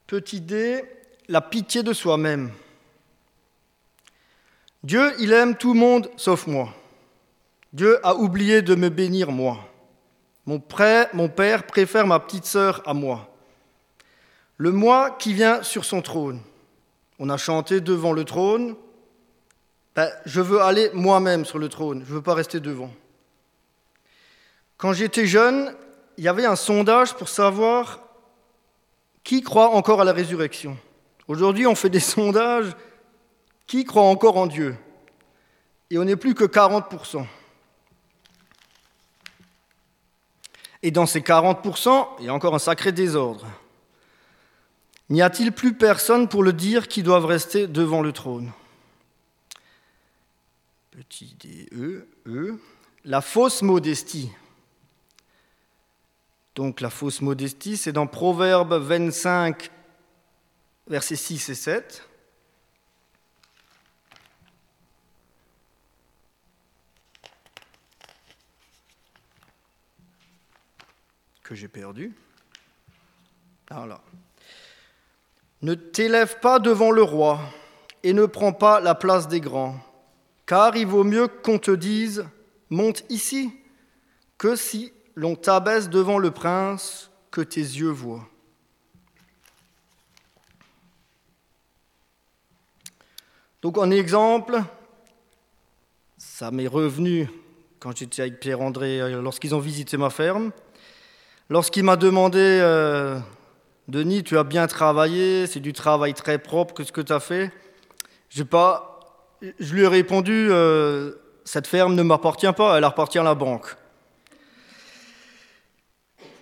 Petit 0.07 0.41
d, 0.41 0.83
la 1.29 1.41
pitié 1.41 1.83
de 1.83 1.93
soi-même. 1.93 2.51
Dieu, 4.83 5.13
il 5.19 5.33
aime 5.33 5.57
tout 5.57 5.75
le 5.75 5.79
monde 5.79 6.11
sauf 6.17 6.47
moi. 6.47 6.75
Dieu 7.73 8.05
a 8.05 8.15
oublié 8.15 8.63
de 8.63 8.75
me 8.75 8.89
bénir 8.89 9.31
moi. 9.31 9.59
Mon, 10.47 10.59
père 10.59 11.67
préfère 11.67 12.07
ma 12.07 12.19
petite 12.19 12.47
sœur 12.47 12.83
à 12.87 12.95
moi. 12.95 13.29
Le 14.57 14.73
moi 14.73 15.13
qui 15.13 15.33
vient 15.33 15.63
sur 15.63 15.85
son 15.85 16.03
trône. 16.03 16.41
On 17.19 17.29
a 17.29 17.37
chanté 17.37 17.81
devant 17.81 18.13
le 18.13 18.25
trône, 18.25 18.75
ben, 19.95 20.11
je 20.25 20.41
veux 20.41 20.61
aller 20.61 20.91
moi-même 20.95 21.45
sur 21.45 21.59
le 21.59 21.69
trône, 21.69 22.03
je 22.05 22.11
ne 22.11 22.17
veux 22.17 22.23
pas 22.23 22.35
rester 22.35 22.59
devant. 22.59 22.91
Quand 24.81 24.95
j'étais 24.95 25.27
jeune, 25.27 25.77
il 26.17 26.25
y 26.25 26.29
avait 26.29 26.47
un 26.47 26.57
sondage 26.57 27.15
pour 27.15 27.29
savoir 27.29 28.01
qui 29.23 29.43
croit 29.43 29.75
encore 29.75 30.01
à 30.01 30.05
la 30.05 30.15
résurrection. 30.15 30.75
Aujourd'hui, 31.29 31.67
on 31.67 31.75
fait 31.75 31.91
des 31.91 32.01
sondages, 32.17 32.75
qui 33.67 33.85
croit 33.85 34.05
encore 34.05 34.39
en 34.39 34.47
Dieu? 34.47 34.75
Et 35.91 35.99
on 35.99 36.05
n'est 36.05 36.17
plus 36.17 36.35
que 36.35 36.45
40%. 36.45 37.27
Et 40.83 40.91
dans 40.91 41.05
ces 41.05 41.21
40%, 41.21 42.09
il 42.21 42.25
y 42.25 42.29
a 42.31 42.35
encore 42.35 42.55
un 42.55 42.59
sacré 42.59 42.91
désordre. 42.91 43.47
N'y 45.11 45.21
a-t-il 45.21 45.53
plus 45.53 45.75
personne 45.75 46.27
pour 46.27 46.43
le 46.43 46.55
dire 46.55 46.89
qui 46.89 47.03
doivent 47.03 47.27
rester 47.27 47.67
devant 47.67 48.01
le 48.01 48.13
trône? 48.13 48.51
Petit 50.91 51.37
d, 51.39 51.69
e, 51.77 52.09
e, 52.27 52.59
la 53.05 53.21
fausse 53.21 53.61
modestie. 53.61 54.31
Donc 56.55 56.81
la 56.81 56.91
fausse 56.91 57.21
modestie, 57.21 57.77
c'est 57.77 57.93
dans 57.93 58.07
Proverbe 58.07 58.75
25, 58.75 59.71
versets 60.87 61.17
6 61.17 61.49
et 61.49 61.55
7. 61.55 62.07
que 71.43 71.57
j'ai 71.57 71.67
perdu. 71.67 72.15
Voilà. 73.73 74.01
Ne 75.63 75.75
t'élève 75.75 76.39
pas 76.39 76.61
devant 76.61 76.93
le 76.93 77.03
roi 77.03 77.41
et 78.05 78.13
ne 78.13 78.25
prends 78.25 78.53
pas 78.53 78.79
la 78.79 78.95
place 78.95 79.27
des 79.27 79.41
grands 79.41 79.81
car 80.51 80.77
il 80.77 80.85
vaut 80.85 81.05
mieux 81.05 81.29
qu'on 81.29 81.61
te 81.61 81.71
dise 81.71 82.27
monte 82.71 83.05
ici 83.09 83.53
que 84.37 84.57
si 84.57 84.93
l'on 85.15 85.37
t'abaisse 85.37 85.89
devant 85.89 86.19
le 86.19 86.31
prince 86.31 87.11
que 87.31 87.41
tes 87.41 87.61
yeux 87.61 87.91
voient. 87.91 88.27
Donc 93.63 93.77
en 93.77 93.91
exemple, 93.91 94.63
ça 96.17 96.51
m'est 96.51 96.67
revenu 96.67 97.29
quand 97.79 97.97
j'étais 97.97 98.23
avec 98.23 98.41
Pierre-André 98.41 99.01
euh, 99.01 99.23
lorsqu'ils 99.23 99.55
ont 99.55 99.59
visité 99.59 99.97
ma 99.97 100.11
ferme. 100.11 100.51
lorsqu'il 101.49 101.85
m'a 101.85 101.97
demandé, 101.97 102.39
euh, 102.39 103.19
Denis, 103.89 104.23
tu 104.23 104.39
as 104.39 104.45
bien 104.45 104.67
travaillé, 104.67 105.47
c'est 105.47 105.61
du 105.61 105.73
travail 105.73 106.15
très 106.15 106.39
propre, 106.39 106.75
qu'est-ce 106.75 106.93
que 106.93 107.01
tu 107.01 107.13
as 107.13 107.21
fait 107.21 107.51
pas, 108.49 109.01
Je 109.59 109.75
lui 109.75 109.83
ai 109.83 109.89
répondu, 109.89 110.49
euh, 110.51 111.13
cette 111.45 111.67
ferme 111.67 111.95
ne 111.95 112.03
m'appartient 112.03 112.53
pas, 112.53 112.79
elle 112.79 112.85
appartient 112.85 113.19
à 113.19 113.23
la 113.23 113.35
banque. 113.35 113.77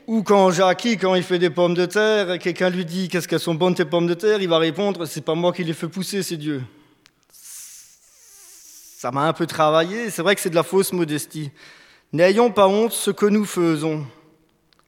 Ou 0.09 0.23
quand 0.23 0.51
Jackie, 0.51 0.97
quand 0.97 1.15
il 1.17 1.23
fait 1.23 1.39
des 1.39 1.51
pommes 1.51 1.75
de 1.75 1.85
terre, 1.85 2.39
quelqu'un 2.39 2.71
lui 2.71 2.87
dit 2.87 3.09
qu'est-ce 3.09 3.29
qu'elles 3.29 3.39
sont 3.39 3.55
bonnes 3.55 3.75
tes 3.75 3.85
pommes 3.85 4.07
de 4.07 4.15
terre, 4.15 4.41
il 4.41 4.49
va 4.49 4.57
répondre 4.57 5.05
c'est 5.05 5.21
pas 5.21 5.35
moi 5.35 5.53
qui 5.53 5.65
les 5.65 5.75
fais 5.75 5.87
pousser, 5.87 6.23
c'est 6.23 6.39
Dieu. 6.39 6.63
Ça 7.31 9.11
m'a 9.11 9.29
un 9.29 9.35
peu 9.35 9.47
travaillé, 9.47 10.09
c'est 10.09 10.23
vrai 10.23 10.35
que 10.35 10.41
c'est 10.41 10.49
de 10.49 10.55
la 10.55 10.63
fausse 10.63 10.95
modestie. 10.95 11.51
N'ayons 12.15 12.51
pas 12.51 12.69
honte 12.69 12.93
ce 12.93 13.11
que 13.11 13.27
nous 13.27 13.45
faisons 13.45 14.07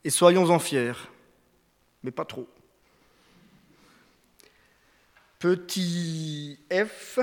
et 0.04 0.08
soyons-en 0.08 0.58
fiers, 0.58 0.96
mais 2.02 2.12
pas 2.12 2.24
trop. 2.24 2.48
Petit 5.38 6.58
F, 6.72 7.18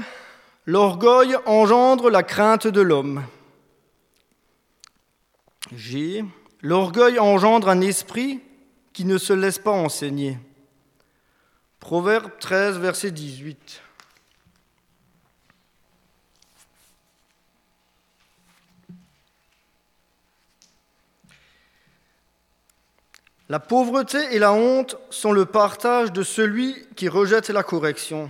l'orgueil 0.68 1.36
engendre 1.48 2.12
la 2.12 2.22
crainte 2.22 2.68
de 2.68 2.82
l'homme. 2.82 3.24
G, 5.76 6.24
L'orgueil 6.62 7.20
engendre 7.20 7.70
un 7.70 7.82
esprit 7.82 8.42
qui 8.94 9.06
ne 9.06 9.18
se 9.18 9.34
laisse 9.34 9.60
pas 9.60 9.72
enseigner. 9.72 10.38
Proverbe 11.80 12.32
13, 12.40 12.80
verset 12.80 13.12
18. 13.12 13.82
La 23.50 23.60
pauvreté 23.60 24.18
et 24.36 24.40
la 24.40 24.52
honte 24.52 24.98
sont 25.10 25.32
le 25.32 25.46
partage 25.46 26.12
de 26.12 26.24
celui 26.24 26.76
qui 26.96 27.08
rejette 27.08 27.50
la 27.50 27.64
correction. 27.64 28.30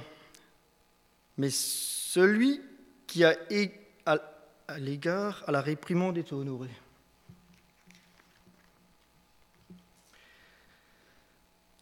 Mais 1.37 1.49
celui 1.49 2.61
qui 3.07 3.23
a 3.23 3.35
à 4.05 4.79
l'égard 4.79 5.43
à 5.47 5.51
la 5.51 5.61
réprimande 5.61 6.17
est 6.17 6.33
honoré. 6.33 6.69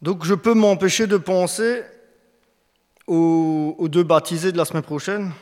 Donc 0.06 0.24
je 0.24 0.34
peux 0.34 0.54
m'empêcher 0.54 1.08
de 1.08 1.16
penser 1.16 1.82
aux, 3.08 3.88
deux 3.88 4.04
baptisés 4.04 4.52
de 4.52 4.56
la 4.56 4.64
semaine 4.64 4.84
prochaine. 4.84 5.32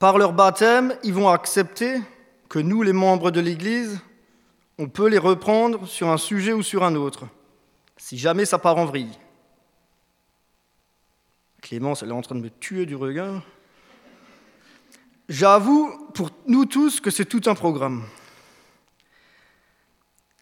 Par 0.00 0.18
leur 0.18 0.32
baptême, 0.32 0.96
ils 1.04 1.14
vont 1.14 1.28
accepter 1.28 2.00
que 2.48 2.58
nous, 2.58 2.82
les 2.82 2.92
membres 2.92 3.30
de 3.30 3.38
l'Église, 3.38 4.00
on 4.78 4.88
peut 4.88 5.06
les 5.06 5.16
reprendre 5.16 5.86
sur 5.86 6.08
un 6.08 6.16
sujet 6.16 6.52
ou 6.52 6.64
sur 6.64 6.82
un 6.82 6.96
autre, 6.96 7.28
si 7.96 8.18
jamais 8.18 8.44
ça 8.44 8.58
part 8.58 8.78
en 8.78 8.84
vrille. 8.84 9.16
Clémence, 11.62 12.02
elle 12.02 12.08
est 12.08 12.14
en 12.14 12.22
train 12.22 12.34
de 12.34 12.40
me 12.40 12.50
tuer 12.50 12.84
du 12.84 12.96
regard. 12.96 13.44
J'avoue 15.28 16.08
pour 16.14 16.30
nous 16.48 16.64
tous 16.64 16.98
que 16.98 17.12
c'est 17.12 17.26
tout 17.26 17.42
un 17.46 17.54
programme. 17.54 18.02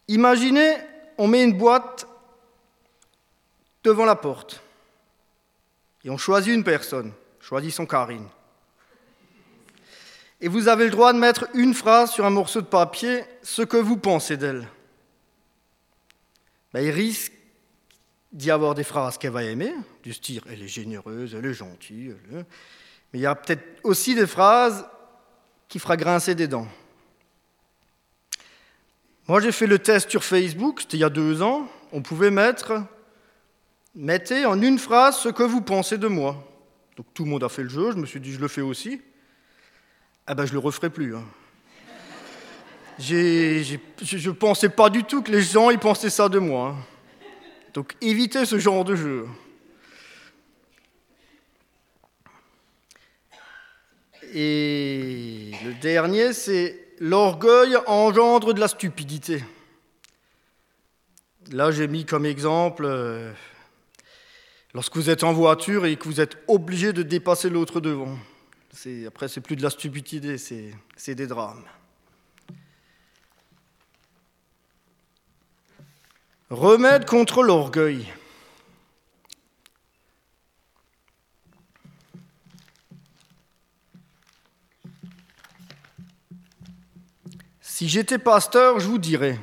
Imaginez 0.08 0.74
on 1.18 1.26
met 1.26 1.42
une 1.42 1.58
boîte 1.58 2.06
devant 3.82 4.04
la 4.04 4.16
porte 4.16 4.62
et 6.04 6.10
on 6.10 6.16
choisit 6.16 6.54
une 6.54 6.64
personne, 6.64 7.12
choisissons 7.40 7.86
Karine. 7.86 8.28
Et 10.40 10.46
vous 10.46 10.68
avez 10.68 10.84
le 10.84 10.90
droit 10.90 11.12
de 11.12 11.18
mettre 11.18 11.48
une 11.54 11.74
phrase 11.74 12.12
sur 12.12 12.24
un 12.24 12.30
morceau 12.30 12.60
de 12.60 12.66
papier, 12.66 13.24
ce 13.42 13.62
que 13.62 13.76
vous 13.76 13.96
pensez 13.96 14.36
d'elle. 14.36 14.68
Ben, 16.72 16.80
il 16.80 16.90
risque 16.90 17.32
d'y 18.30 18.50
avoir 18.50 18.74
des 18.74 18.84
phrases 18.84 19.18
qu'elle 19.18 19.32
va 19.32 19.42
aimer, 19.42 19.74
du 20.02 20.12
style 20.12 20.42
elle 20.48 20.62
est 20.62 20.68
généreuse, 20.68 21.34
elle 21.34 21.46
est 21.46 21.54
gentille, 21.54 22.14
mais 22.30 22.44
il 23.18 23.20
y 23.20 23.26
a 23.26 23.34
peut-être 23.34 23.80
aussi 23.82 24.14
des 24.14 24.26
phrases 24.26 24.86
qui 25.66 25.78
fera 25.78 25.96
grincer 25.96 26.34
des 26.34 26.46
dents. 26.46 26.68
Moi, 29.28 29.40
j'ai 29.42 29.52
fait 29.52 29.66
le 29.66 29.78
test 29.78 30.10
sur 30.10 30.24
Facebook, 30.24 30.80
c'était 30.80 30.96
il 30.96 31.00
y 31.00 31.04
a 31.04 31.10
deux 31.10 31.42
ans. 31.42 31.68
On 31.92 32.00
pouvait 32.00 32.30
mettre, 32.30 32.82
mettez 33.94 34.46
en 34.46 34.60
une 34.62 34.78
phrase 34.78 35.18
ce 35.18 35.28
que 35.28 35.42
vous 35.42 35.60
pensez 35.60 35.98
de 35.98 36.08
moi. 36.08 36.42
Donc 36.96 37.06
tout 37.12 37.24
le 37.24 37.30
monde 37.30 37.44
a 37.44 37.50
fait 37.50 37.62
le 37.62 37.68
jeu, 37.68 37.92
je 37.92 37.98
me 37.98 38.06
suis 38.06 38.20
dit, 38.20 38.32
je 38.32 38.40
le 38.40 38.48
fais 38.48 38.62
aussi. 38.62 39.02
Ah 40.26 40.34
ben, 40.34 40.46
je 40.46 40.54
le 40.54 40.58
referai 40.58 40.88
plus. 40.88 41.14
Hein. 41.14 41.24
je 42.98 43.76
ne 43.76 44.30
pensais 44.30 44.70
pas 44.70 44.88
du 44.88 45.04
tout 45.04 45.20
que 45.20 45.30
les 45.30 45.42
gens 45.42 45.68
ils 45.68 45.78
pensaient 45.78 46.08
ça 46.08 46.30
de 46.30 46.38
moi. 46.38 46.74
Hein. 46.74 46.84
Donc 47.74 47.96
évitez 48.00 48.46
ce 48.46 48.58
genre 48.58 48.82
de 48.82 48.96
jeu. 48.96 49.26
Et 54.32 55.52
le 55.64 55.74
dernier, 55.74 56.32
c'est 56.32 56.87
l'orgueil 57.00 57.76
engendre 57.86 58.54
de 58.54 58.60
la 58.60 58.68
stupidité. 58.68 59.44
Là, 61.50 61.70
j'ai 61.70 61.88
mis 61.88 62.04
comme 62.04 62.26
exemple, 62.26 62.84
euh, 62.84 63.32
lorsque 64.74 64.96
vous 64.96 65.08
êtes 65.08 65.24
en 65.24 65.32
voiture 65.32 65.86
et 65.86 65.96
que 65.96 66.04
vous 66.04 66.20
êtes 66.20 66.36
obligé 66.46 66.92
de 66.92 67.02
dépasser 67.02 67.48
l'autre 67.48 67.80
devant. 67.80 68.18
Après, 69.06 69.28
c'est 69.28 69.40
plus 69.40 69.56
de 69.56 69.62
la 69.62 69.70
stupidité, 69.70 70.38
c'est 70.38 71.14
des 71.14 71.26
drames. 71.26 71.64
Remède 76.50 77.04
contre 77.04 77.42
l'orgueil. 77.42 78.06
Si 87.78 87.88
j'étais 87.88 88.18
pasteur, 88.18 88.80
je 88.80 88.88
vous 88.88 88.98
dirais, 88.98 89.38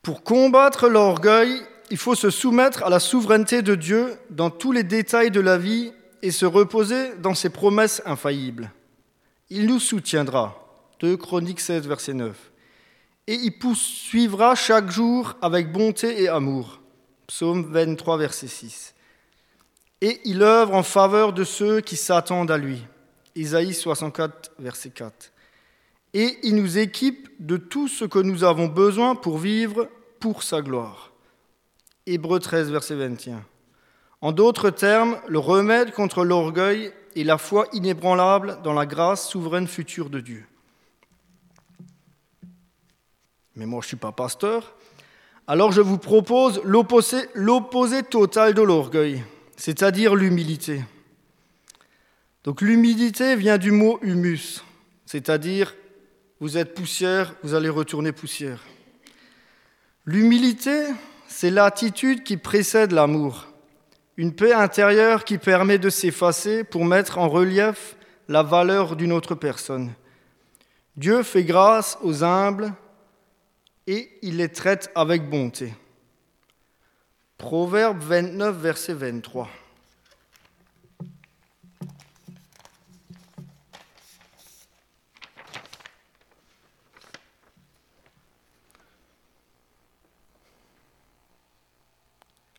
pour 0.00 0.22
combattre 0.22 0.88
l'orgueil, 0.88 1.60
il 1.90 1.96
faut 1.96 2.14
se 2.14 2.30
soumettre 2.30 2.84
à 2.84 2.88
la 2.88 3.00
souveraineté 3.00 3.62
de 3.62 3.74
Dieu 3.74 4.16
dans 4.30 4.48
tous 4.48 4.70
les 4.70 4.84
détails 4.84 5.32
de 5.32 5.40
la 5.40 5.58
vie 5.58 5.92
et 6.22 6.30
se 6.30 6.46
reposer 6.46 7.16
dans 7.16 7.34
ses 7.34 7.50
promesses 7.50 8.00
infaillibles. 8.06 8.70
Il 9.50 9.66
nous 9.66 9.80
soutiendra. 9.80 10.56
2 11.00 11.16
Chroniques 11.16 11.58
16, 11.58 11.88
verset 11.88 12.14
9. 12.14 12.52
Et 13.26 13.34
il 13.34 13.58
poursuivra 13.58 14.54
chaque 14.54 14.92
jour 14.92 15.34
avec 15.42 15.72
bonté 15.72 16.22
et 16.22 16.28
amour. 16.28 16.80
Psaume 17.26 17.72
23, 17.72 18.18
verset 18.18 18.46
6. 18.46 18.94
Et 20.00 20.20
il 20.24 20.42
œuvre 20.42 20.74
en 20.74 20.84
faveur 20.84 21.32
de 21.32 21.42
ceux 21.42 21.80
qui 21.80 21.96
s'attendent 21.96 22.52
à 22.52 22.56
lui. 22.56 22.84
Isaïe 23.34 23.74
64, 23.74 24.52
verset 24.60 24.90
4 24.90 25.32
et 26.14 26.38
il 26.44 26.54
nous 26.54 26.78
équipe 26.78 27.28
de 27.40 27.56
tout 27.56 27.88
ce 27.88 28.04
que 28.04 28.20
nous 28.20 28.44
avons 28.44 28.68
besoin 28.68 29.16
pour 29.16 29.38
vivre 29.38 29.88
pour 30.20 30.44
sa 30.44 30.62
gloire. 30.62 31.12
Hébreu 32.06 32.38
13, 32.38 32.70
verset 32.70 32.94
21. 32.94 33.44
En 34.20 34.32
d'autres 34.32 34.70
termes, 34.70 35.18
le 35.26 35.40
remède 35.40 35.92
contre 35.92 36.24
l'orgueil 36.24 36.92
est 37.16 37.24
la 37.24 37.36
foi 37.36 37.66
inébranlable 37.72 38.58
dans 38.62 38.72
la 38.72 38.86
grâce 38.86 39.28
souveraine 39.28 39.66
future 39.66 40.08
de 40.08 40.20
Dieu. 40.20 40.46
Mais 43.56 43.66
moi, 43.66 43.80
je 43.82 43.86
ne 43.86 43.88
suis 43.88 43.96
pas 43.96 44.12
pasteur. 44.12 44.74
Alors 45.46 45.72
je 45.72 45.82
vous 45.82 45.98
propose 45.98 46.62
l'opposé 46.64 48.02
total 48.02 48.54
de 48.54 48.62
l'orgueil, 48.62 49.22
c'est-à-dire 49.56 50.14
l'humilité. 50.14 50.82
Donc 52.44 52.62
l'humilité 52.62 53.36
vient 53.36 53.58
du 53.58 53.70
mot 53.70 53.98
humus, 54.00 54.64
c'est-à-dire 55.04 55.74
vous 56.44 56.58
êtes 56.58 56.74
poussière, 56.74 57.34
vous 57.42 57.54
allez 57.54 57.70
retourner 57.70 58.12
poussière. 58.12 58.60
L'humilité, 60.04 60.88
c'est 61.26 61.48
l'attitude 61.48 62.22
qui 62.22 62.36
précède 62.36 62.92
l'amour, 62.92 63.46
une 64.18 64.34
paix 64.34 64.52
intérieure 64.52 65.24
qui 65.24 65.38
permet 65.38 65.78
de 65.78 65.88
s'effacer 65.88 66.62
pour 66.62 66.84
mettre 66.84 67.16
en 67.16 67.30
relief 67.30 67.96
la 68.28 68.42
valeur 68.42 68.94
d'une 68.94 69.10
autre 69.10 69.34
personne. 69.34 69.94
Dieu 70.98 71.22
fait 71.22 71.44
grâce 71.44 71.96
aux 72.02 72.22
humbles 72.22 72.74
et 73.86 74.10
il 74.20 74.36
les 74.36 74.50
traite 74.50 74.90
avec 74.94 75.30
bonté. 75.30 75.72
Proverbe 77.38 78.02
29, 78.02 78.54
verset 78.54 78.92
23. 78.92 79.48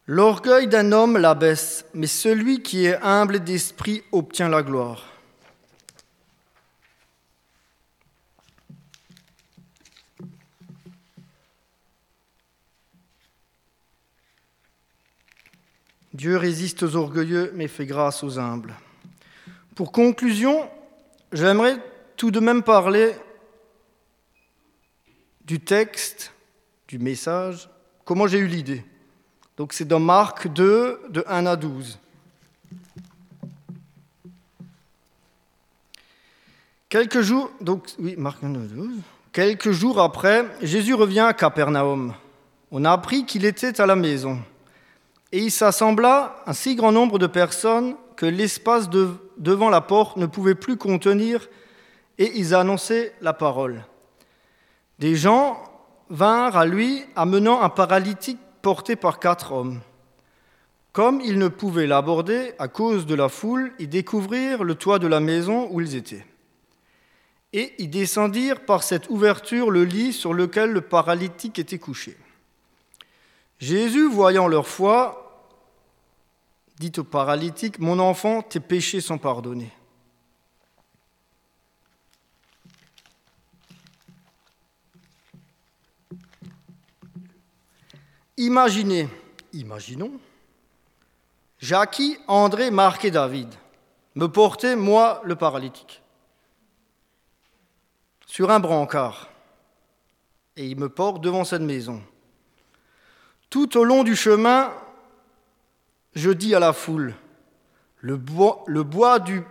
L'orgueil 0.07 0.67
d'un 0.67 0.91
homme 0.91 1.17
l'abaisse, 1.17 1.85
mais 1.95 2.05
celui 2.05 2.61
qui 2.61 2.85
est 2.85 2.97
humble 3.01 3.39
d'esprit 3.39 4.03
obtient 4.11 4.49
la 4.49 4.61
gloire. 4.61 5.11
Dieu 16.13 16.37
résiste 16.37 16.83
aux 16.83 16.95
orgueilleux, 16.95 17.51
mais 17.55 17.67
fait 17.67 17.87
grâce 17.87 18.23
aux 18.23 18.37
humbles. 18.37 18.75
Pour 19.75 19.91
conclusion, 19.91 20.69
j'aimerais 21.33 21.77
tout 22.15 22.29
de 22.29 22.39
même 22.39 22.61
parler 22.61 23.13
du 25.43 25.59
texte, 25.59 26.31
du 26.87 26.99
message, 26.99 27.69
comment 28.05 28.27
j'ai 28.27 28.37
eu 28.37 28.47
l'idée? 28.47 28.85
Donc 29.57 29.71
c'est 29.71 29.85
dans 29.85 29.99
Marc 29.99 30.47
2, 30.47 31.01
de 31.09 31.23
1 31.27 31.45
à 31.45 31.55
12. 31.55 31.97
Quelques 36.89 37.21
jours, 37.21 37.51
donc, 37.61 37.87
oui, 37.99 38.15
Marc 38.17 38.43
1 38.43 38.55
à 38.55 38.57
12. 38.57 38.99
Quelques 39.31 39.71
jours 39.71 39.99
après, 39.99 40.45
Jésus 40.61 40.93
revient 40.93 41.21
à 41.21 41.33
Capernaum. 41.33 42.13
On 42.71 42.85
a 42.85 42.91
appris 42.91 43.25
qu'il 43.25 43.45
était 43.45 43.79
à 43.79 43.85
la 43.85 43.95
maison. 43.95 44.39
Et 45.31 45.39
il 45.39 45.51
s'assembla 45.51 46.41
un 46.45 46.53
si 46.53 46.75
grand 46.75 46.91
nombre 46.91 47.19
de 47.19 47.27
personnes 47.27 47.95
que 48.15 48.25
l'espace 48.25 48.89
devant 49.37 49.69
la 49.69 49.81
porte 49.81 50.17
ne 50.17 50.25
pouvait 50.25 50.55
plus 50.55 50.77
contenir, 50.77 51.49
et 52.17 52.31
ils 52.37 52.55
annonçaient 52.55 53.13
la 53.21 53.33
parole. 53.33 53.83
Des 54.99 55.15
gens 55.15 55.61
vinrent 56.09 56.55
à 56.55 56.65
lui 56.65 57.03
amenant 57.15 57.61
un 57.61 57.69
paralytique 57.69 58.39
porté 58.65 58.95
par 58.95 59.19
quatre 59.19 59.51
hommes. 59.51 59.79
Comme 60.91 61.21
ils 61.21 61.37
ne 61.37 61.49
pouvaient 61.49 61.85
l'aborder 61.85 62.53
à 62.57 62.67
cause 62.67 63.05
de 63.05 63.13
la 63.13 63.29
foule, 63.29 63.71
ils 63.77 63.87
découvrirent 63.87 64.63
le 64.63 64.73
toit 64.73 64.97
de 64.97 65.05
la 65.05 65.19
maison 65.19 65.67
où 65.69 65.81
ils 65.81 65.95
étaient. 65.95 66.25
Et 67.53 67.75
ils 67.77 67.91
descendirent 67.91 68.65
par 68.65 68.81
cette 68.81 69.07
ouverture 69.11 69.69
le 69.69 69.83
lit 69.83 70.13
sur 70.13 70.33
lequel 70.33 70.71
le 70.71 70.81
paralytique 70.81 71.59
était 71.59 71.77
couché. 71.77 72.17
Jésus, 73.59 74.09
voyant 74.09 74.47
leur 74.47 74.67
foi, 74.67 75.47
dit 76.79 76.93
au 76.97 77.03
paralytique, 77.03 77.77
Mon 77.77 77.99
enfant, 77.99 78.41
tes 78.41 78.59
péchés 78.59 78.99
sont 78.99 79.19
pardonnés. 79.19 79.73
Imaginez, 88.37 89.07
imaginons, 89.53 90.11
Jackie, 91.57 92.17
André, 92.27 92.69
Marc 92.69 93.05
et 93.05 93.11
David 93.11 93.53
me 94.15 94.27
portaient, 94.27 94.75
moi, 94.75 95.21
le 95.23 95.35
paralytique, 95.35 96.01
sur 98.25 98.51
un 98.51 98.59
brancard, 98.59 99.29
et 100.57 100.67
ils 100.67 100.77
me 100.77 100.89
portent 100.89 101.21
devant 101.21 101.45
cette 101.45 101.61
maison. 101.61 102.01
Tout 103.49 103.77
au 103.77 103.83
long 103.83 104.03
du 104.03 104.15
chemin, 104.15 104.73
je 106.13 106.31
dis 106.31 106.55
à 106.55 106.59
la 106.59 106.73
foule, 106.73 107.15
le 108.01 108.17
bois, 108.17 109.19
du, 109.19 109.41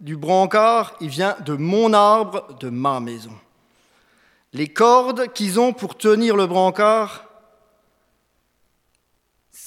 du 0.00 0.16
brancard, 0.16 0.94
il 1.00 1.08
vient 1.08 1.36
de 1.40 1.54
mon 1.54 1.92
arbre, 1.92 2.56
de 2.58 2.70
ma 2.70 3.00
maison. 3.00 3.36
Les 4.52 4.68
cordes 4.68 5.32
qu'ils 5.32 5.58
ont 5.58 5.72
pour 5.72 5.96
tenir 5.96 6.36
le 6.36 6.46
brancard, 6.46 7.23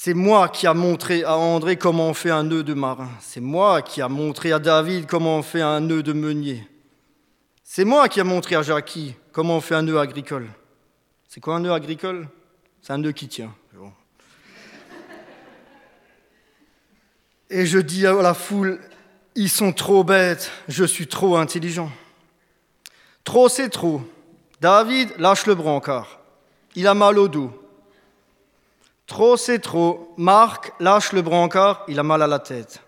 c'est 0.08 0.14
moi 0.14 0.48
qui 0.48 0.66
a 0.66 0.72
montré 0.72 1.22
à 1.22 1.36
André 1.36 1.76
comment 1.76 2.08
on 2.08 2.14
fait 2.14 2.30
un 2.30 2.42
nœud 2.42 2.62
de 2.62 2.72
marin. 2.72 3.10
C'est 3.20 3.42
moi 3.42 3.82
qui 3.82 4.00
a 4.00 4.08
montré 4.08 4.52
à 4.52 4.58
David 4.58 5.04
comment 5.04 5.36
on 5.36 5.42
fait 5.42 5.60
un 5.60 5.80
nœud 5.80 6.02
de 6.02 6.14
meunier. 6.14 6.66
C'est 7.62 7.84
moi 7.84 8.08
qui 8.08 8.18
a 8.18 8.24
montré 8.24 8.54
à 8.54 8.62
Jackie 8.62 9.14
comment 9.32 9.58
on 9.58 9.60
fait 9.60 9.74
un 9.74 9.82
nœud 9.82 9.98
agricole. 9.98 10.48
C'est 11.28 11.40
quoi 11.40 11.56
un 11.56 11.60
nœud 11.60 11.74
agricole? 11.74 12.26
C'est 12.80 12.94
un 12.94 12.96
nœud 12.96 13.12
qui 13.12 13.28
tient. 13.28 13.54
Et 17.50 17.66
je 17.66 17.78
dis 17.78 18.06
à 18.06 18.14
la 18.14 18.32
foule, 18.32 18.80
ils 19.34 19.50
sont 19.50 19.72
trop 19.72 20.04
bêtes, 20.04 20.50
je 20.68 20.84
suis 20.84 21.06
trop 21.06 21.36
intelligent. 21.36 21.92
Trop, 23.24 23.50
c'est 23.50 23.68
trop. 23.68 24.00
David, 24.62 25.10
lâche 25.18 25.44
le 25.44 25.54
brancard. 25.54 26.18
Il 26.76 26.86
a 26.86 26.94
mal 26.94 27.18
au 27.18 27.28
dos. 27.28 27.52
Trop, 29.08 29.38
c'est 29.38 29.58
trop. 29.58 30.14
Marc 30.18 30.72
lâche 30.78 31.12
le 31.12 31.22
brancard, 31.22 31.82
il 31.88 31.98
a 31.98 32.02
mal 32.02 32.22
à 32.22 32.26
la 32.26 32.38
tête. 32.38 32.82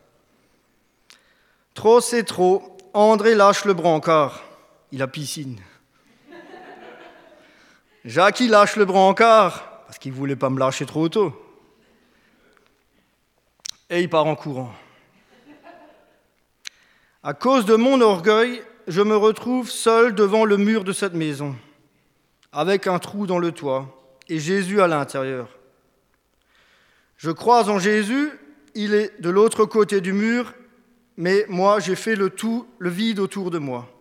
Trop, 1.74 2.00
c'est 2.00 2.24
trop. 2.24 2.76
André 2.92 3.34
lâche 3.34 3.64
le 3.64 3.72
brancard, 3.72 4.42
il 4.92 5.00
a 5.00 5.08
piscine. 5.08 5.58
Jacques, 8.04 8.40
lâche 8.40 8.76
le 8.76 8.84
brancard, 8.84 9.82
parce 9.86 9.98
qu'il 9.98 10.12
ne 10.12 10.16
voulait 10.16 10.36
pas 10.36 10.50
me 10.50 10.58
lâcher 10.58 10.84
trop 10.84 11.08
tôt. 11.08 11.32
Et 13.88 14.02
il 14.02 14.10
part 14.10 14.26
en 14.26 14.36
courant. 14.36 14.72
À 17.22 17.32
cause 17.32 17.64
de 17.64 17.76
mon 17.76 18.00
orgueil, 18.02 18.62
je 18.86 19.00
me 19.00 19.16
retrouve 19.16 19.70
seul 19.70 20.14
devant 20.14 20.44
le 20.44 20.58
mur 20.58 20.84
de 20.84 20.92
cette 20.92 21.14
maison, 21.14 21.56
avec 22.52 22.86
un 22.86 22.98
trou 22.98 23.26
dans 23.26 23.38
le 23.38 23.52
toit 23.52 23.86
et 24.28 24.38
Jésus 24.38 24.82
à 24.82 24.86
l'intérieur. 24.86 25.48
Je 27.20 27.30
crois 27.30 27.68
en 27.68 27.78
Jésus, 27.78 28.30
il 28.74 28.94
est 28.94 29.20
de 29.20 29.28
l'autre 29.28 29.66
côté 29.66 30.00
du 30.00 30.14
mur, 30.14 30.54
mais 31.18 31.44
moi 31.50 31.78
j'ai 31.78 31.94
fait 31.94 32.16
le 32.16 32.30
tout, 32.30 32.66
le 32.78 32.88
vide 32.88 33.18
autour 33.18 33.50
de 33.50 33.58
moi. 33.58 33.94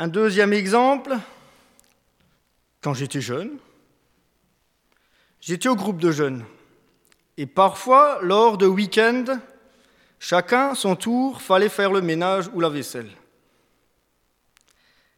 Un 0.00 0.08
deuxième 0.08 0.52
exemple, 0.52 1.16
quand 2.80 2.94
j'étais 2.94 3.20
jeune, 3.20 3.58
j'étais 5.40 5.68
au 5.68 5.76
groupe 5.76 6.00
de 6.00 6.10
jeunes. 6.10 6.44
Et 7.36 7.46
parfois, 7.46 8.18
lors 8.22 8.58
de 8.58 8.66
week-ends, 8.66 9.38
chacun 10.18 10.74
son 10.74 10.96
tour 10.96 11.40
fallait 11.40 11.68
faire 11.68 11.92
le 11.92 12.00
ménage 12.00 12.50
ou 12.54 12.58
la 12.58 12.68
vaisselle. 12.68 13.12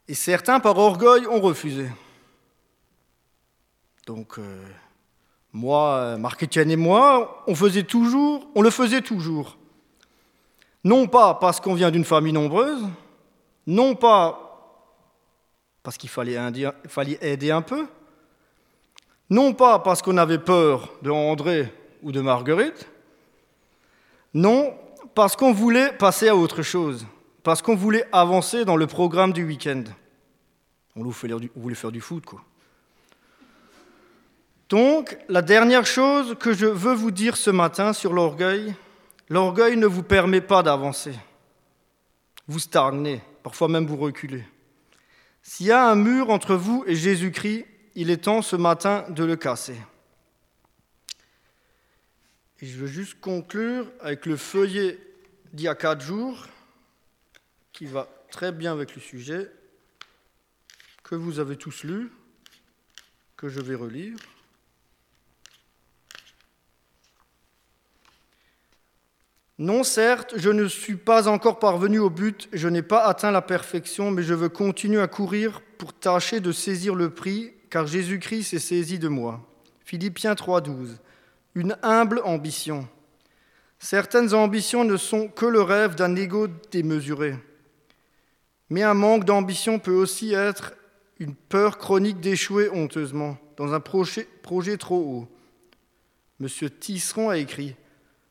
Et 0.09 0.15
certains, 0.15 0.61
par 0.61 0.79
orgueil, 0.79 1.27
ont 1.27 1.41
refusé. 1.41 1.89
Donc, 4.07 4.39
euh, 4.39 4.63
moi, 5.53 6.17
Marc-Étienne 6.19 6.71
et 6.71 6.77
moi, 6.77 7.43
on, 7.47 7.55
faisait 7.55 7.83
toujours, 7.83 8.47
on 8.55 8.63
le 8.63 8.71
faisait 8.71 9.01
toujours. 9.01 9.57
Non 10.85 11.09
pas 11.09 11.35
parce 11.35 11.61
qu'on 11.61 11.75
vient 11.75 11.91
d'une 11.91 12.05
famille 12.05 12.33
nombreuse, 12.33 12.85
non 13.67 13.97
pas 13.97 14.43
parce 15.83 15.97
qu'il 15.97 16.11
fallait, 16.11 16.39
fallait 16.87 17.19
aider 17.21 17.51
un 17.51 17.63
peu, 17.63 17.87
non 19.31 19.53
pas 19.55 19.81
parce 19.81 20.03
qu'on 20.03 20.17
avait 20.17 20.39
peur 20.39 20.93
de 21.03 21.11
André 21.11 21.73
ou 22.03 22.13
de 22.13 22.21
Marguerite, 22.21 22.89
non 24.35 24.77
parce 25.15 25.35
qu'on 25.35 25.53
voulait 25.53 25.93
passer 25.93 26.29
à 26.29 26.37
autre 26.37 26.63
chose 26.63 27.07
parce 27.47 27.63
qu'on 27.63 27.77
voulait 27.77 28.09
avancer 28.11 28.65
dans 28.65 28.75
le 28.75 28.89
programme 28.89 29.33
du 29.33 29.45
week-end. 29.45 29.85
On 30.97 31.05
voulait 31.05 31.77
faire 31.77 31.93
du 31.93 32.01
foot, 32.01 32.27
quoi. 32.27 32.43
Donc, 34.69 35.17
la 35.29 35.43
dernière 35.43 35.87
chose 35.87 36.35
que 36.41 36.53
je 36.53 36.67
veux 36.67 36.95
vous 36.95 37.13
dire 37.13 37.37
ce 37.37 37.51
matin 37.51 37.93
sur 37.93 38.13
l'orgueil, 38.13 38.75
l'orgueil 39.29 39.77
ne 39.77 39.87
vous 39.87 40.03
permet 40.03 40.41
pas 40.41 40.65
d'avancer. 40.65 41.15
Vous 42.49 42.59
stagnez, 42.59 43.23
parfois 43.45 43.69
même 43.69 43.87
vous 43.87 43.97
reculez. 43.97 44.43
S'il 45.41 45.67
y 45.67 45.71
a 45.71 45.89
un 45.89 45.95
mur 45.95 46.31
entre 46.31 46.57
vous 46.57 46.83
et 46.89 46.97
Jésus-Christ, 46.97 47.65
il 47.95 48.11
est 48.11 48.25
temps 48.25 48.43
ce 48.43 48.57
matin 48.57 49.05
de 49.11 49.23
le 49.23 49.37
casser. 49.37 49.77
Et 52.61 52.67
je 52.67 52.77
veux 52.77 52.89
juste 52.89 53.21
conclure 53.21 53.87
avec 54.01 54.27
le 54.27 54.37
feuillet 54.37 54.99
d'il 55.53 55.67
y 55.67 55.69
a 55.69 55.77
quatre 55.77 56.01
jours 56.01 56.49
qui 57.77 57.85
va 57.85 58.09
très 58.31 58.53
bien 58.53 58.73
avec 58.73 58.95
le 58.95 59.03
sujet, 59.03 59.53
que 61.05 61.15
vous 61.15 61.41
avez 61.41 61.57
tous 61.57 61.85
lu, 61.85 62.11
que 63.37 63.51
je 63.51 63.61
vais 63.61 63.75
relire. 63.75 64.17
Non, 69.59 69.85
certes, 69.85 70.35
je 70.37 70.49
ne 70.49 70.67
suis 70.69 70.97
pas 70.97 71.29
encore 71.29 71.59
parvenu 71.59 71.99
au 71.99 72.09
but, 72.09 72.49
je 72.55 72.69
n'ai 72.69 72.81
pas 72.81 73.05
atteint 73.05 73.31
la 73.31 73.43
perfection, 73.43 74.11
mais 74.11 74.23
je 74.23 74.33
veux 74.33 74.49
continuer 74.49 75.03
à 75.03 75.07
courir 75.07 75.61
pour 75.77 75.93
tâcher 75.93 76.41
de 76.41 76.53
saisir 76.53 76.95
le 76.95 77.11
prix, 77.11 77.53
car 77.69 77.87
Jésus-Christ 77.87 78.45
s'est 78.45 78.59
saisi 78.59 78.99
de 78.99 79.09
moi. 79.09 79.47
Philippiens 79.85 80.33
3.12. 80.33 80.97
Une 81.55 81.77
humble 81.83 82.23
ambition. 82.25 82.89
Certaines 83.79 84.33
ambitions 84.33 84.85
ne 84.85 84.97
sont 84.97 85.29
que 85.29 85.45
le 85.45 85.61
rêve 85.61 85.95
d'un 85.95 86.17
ego 86.17 86.49
démesuré. 86.71 87.37
Mais 88.71 88.83
un 88.83 88.95
manque 88.95 89.25
d'ambition 89.25 89.79
peut 89.79 89.95
aussi 89.95 90.35
être 90.35 90.75
une 91.19 91.35
peur 91.35 91.79
chronique 91.79 92.21
d'échouer 92.21 92.69
honteusement 92.71 93.39
dans 93.57 93.73
un 93.73 93.81
projet, 93.81 94.27
trop 94.77 94.99
haut. 94.99 95.29
Monsieur 96.41 96.69
Tisseron 96.69 97.31
a 97.31 97.39
écrit 97.39 97.75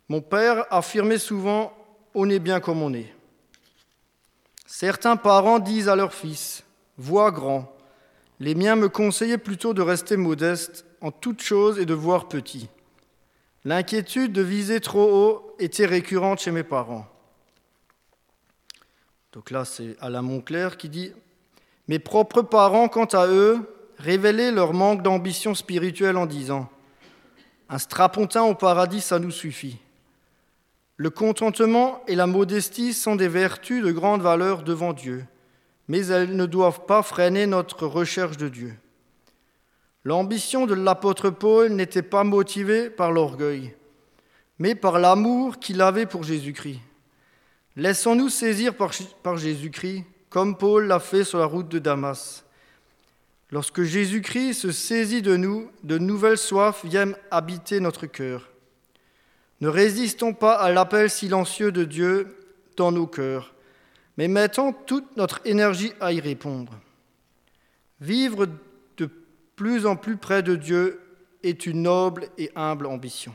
Mon 0.09 0.21
père 0.21 0.65
affirmait 0.69 1.17
souvent 1.17 1.73
On 2.13 2.29
est 2.29 2.39
bien 2.39 2.59
comme 2.59 2.81
on 2.81 2.93
est. 2.93 3.13
Certains 4.65 5.15
parents 5.15 5.59
disent 5.59 5.89
à 5.89 5.95
leurs 5.95 6.13
fils, 6.13 6.63
Vois 6.97 7.31
grand, 7.31 7.75
les 8.39 8.55
miens 8.55 8.75
me 8.75 8.89
conseillaient 8.89 9.37
plutôt 9.37 9.73
de 9.73 9.81
rester 9.81 10.17
modeste 10.17 10.85
en 11.01 11.11
toutes 11.11 11.41
choses 11.41 11.79
et 11.79 11.85
de 11.85 11.93
voir 11.93 12.27
petit. 12.27 12.69
L'inquiétude 13.63 14.31
de 14.31 14.41
viser 14.41 14.79
trop 14.79 15.09
haut 15.11 15.55
était 15.59 15.85
récurrente 15.85 16.39
chez 16.39 16.51
mes 16.51 16.63
parents. 16.63 17.07
Donc 19.35 19.51
là, 19.51 19.65
c'est 19.65 19.97
Alain 19.99 20.21
Monclerc 20.21 20.77
qui 20.77 20.87
dit 20.87 21.11
Mes 21.89 21.99
propres 21.99 22.41
parents, 22.41 22.87
quant 22.87 23.05
à 23.05 23.27
eux, 23.27 23.59
révélaient 23.97 24.51
leur 24.51 24.73
manque 24.73 25.03
d'ambition 25.03 25.53
spirituelle 25.53 26.15
en 26.15 26.25
disant 26.25 26.69
Un 27.67 27.77
strapontin 27.77 28.43
au 28.43 28.55
paradis, 28.55 29.01
ça 29.01 29.19
nous 29.19 29.31
suffit. 29.31 29.77
Le 30.95 31.09
contentement 31.09 32.01
et 32.07 32.15
la 32.15 32.27
modestie 32.27 32.93
sont 32.93 33.17
des 33.17 33.27
vertus 33.27 33.83
de 33.83 33.91
grande 33.91 34.21
valeur 34.21 34.63
devant 34.63 34.93
Dieu, 34.93 35.25
mais 35.89 36.07
elles 36.07 36.37
ne 36.37 36.45
doivent 36.45 36.85
pas 36.85 37.03
freiner 37.03 37.45
notre 37.45 37.85
recherche 37.87 38.37
de 38.37 38.47
Dieu. 38.47 38.73
L'ambition 40.05 40.65
de 40.65 40.75
l'apôtre 40.75 41.29
Paul 41.29 41.73
n'était 41.73 42.03
pas 42.03 42.23
motivée 42.23 42.89
par 42.89 43.11
l'orgueil, 43.11 43.75
mais 44.59 44.75
par 44.75 44.97
l'amour 44.97 45.59
qu'il 45.59 45.81
avait 45.81 46.05
pour 46.05 46.23
Jésus-Christ. 46.23 46.79
Laissons-nous 47.77 48.29
saisir 48.29 48.73
par, 48.75 49.37
Jésus-Christ, 49.37 50.05
comme 50.29 50.57
Paul 50.57 50.87
l'a 50.87 50.99
fait 50.99 51.25
sur 51.25 51.39
la 51.39 51.45
route 51.45 51.67
de 51.67 51.79
Damas. 51.79 52.45
Lorsque 53.51 53.83
Jésus-Christ 53.83 54.53
se 54.53 54.71
saisit 54.71 55.21
de 55.21 55.35
nous, 55.35 55.69
de 55.83 55.97
nouvelles 55.97 56.37
soifs 56.37 56.85
viennent 56.85 57.17
habiter 57.31 57.79
notre 57.79 58.05
cœur. 58.05 58.49
Ne 59.61 59.67
résistons 59.67 60.33
pas 60.33 60.55
à 60.55 60.71
l'appel 60.71 61.09
silencieux 61.09 61.71
de 61.71 61.83
Dieu 61.83 62.35
dans 62.77 62.91
nos 62.91 63.07
cœurs, 63.07 63.53
mais 64.17 64.27
mettons 64.27 64.73
toute 64.73 65.15
notre 65.17 65.41
énergie 65.45 65.93
à 65.99 66.13
y 66.13 66.19
répondre. 66.19 66.73
Vivre 67.99 68.47
de 68.97 69.09
plus 69.55 69.85
en 69.85 69.95
plus 69.95 70.17
près 70.17 70.43
de 70.43 70.55
Dieu 70.55 70.99
est 71.43 71.65
une 71.65 71.83
noble 71.83 72.27
et 72.37 72.51
humble 72.55 72.87
ambition. 72.87 73.33